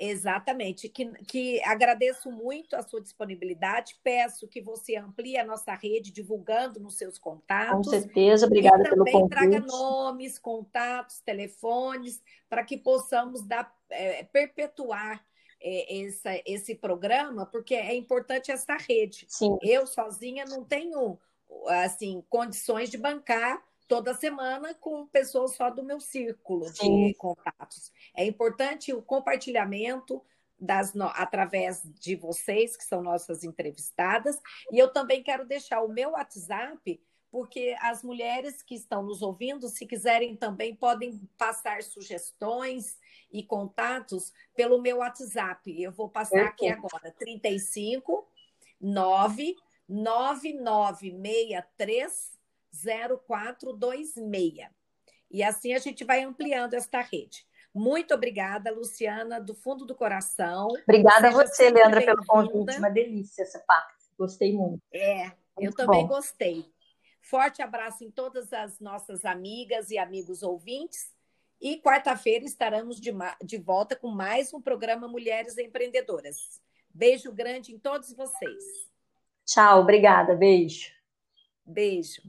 [0.02, 6.10] Exatamente, que, que agradeço muito a sua disponibilidade, peço que você amplie a nossa rede
[6.10, 7.86] divulgando nos seus contatos.
[7.86, 9.12] Com certeza, obrigada pelo convite.
[9.12, 15.22] também traga nomes, contatos, telefones, para que possamos dar, é, perpetuar
[15.62, 19.26] é, essa, esse programa, porque é importante essa rede.
[19.28, 19.58] Sim.
[19.62, 21.20] Eu sozinha não tenho
[21.68, 27.08] assim condições de bancar toda semana com pessoas só do meu círculo Sim.
[27.08, 27.92] de contatos.
[28.16, 30.24] É importante o compartilhamento
[30.60, 34.40] das, através de vocês, que são nossas entrevistadas,
[34.72, 39.68] e eu também quero deixar o meu WhatsApp, porque as mulheres que estão nos ouvindo,
[39.68, 42.96] se quiserem também, podem passar sugestões
[43.32, 45.82] e contatos pelo meu WhatsApp.
[45.82, 48.28] Eu vou passar aqui agora: 35
[48.80, 49.56] 9
[49.88, 52.39] 9963
[52.72, 54.70] 0426.
[55.32, 57.46] E assim a gente vai ampliando esta rede.
[57.74, 60.68] Muito obrigada, Luciana, do fundo do coração.
[60.84, 62.78] Obrigada a você, Leandra, pelo convite.
[62.78, 64.06] Uma delícia essa parte.
[64.18, 64.82] Gostei muito.
[64.92, 66.16] É, muito eu também bom.
[66.16, 66.66] gostei.
[67.22, 71.14] Forte abraço em todas as nossas amigas e amigos ouvintes.
[71.62, 73.12] E quarta-feira estaremos de,
[73.44, 76.62] de volta com mais um programa Mulheres Empreendedoras.
[76.92, 78.64] Beijo grande em todos vocês.
[79.46, 80.36] Tchau, obrigada.
[80.36, 80.92] Beijo.
[81.66, 82.22] Beijo.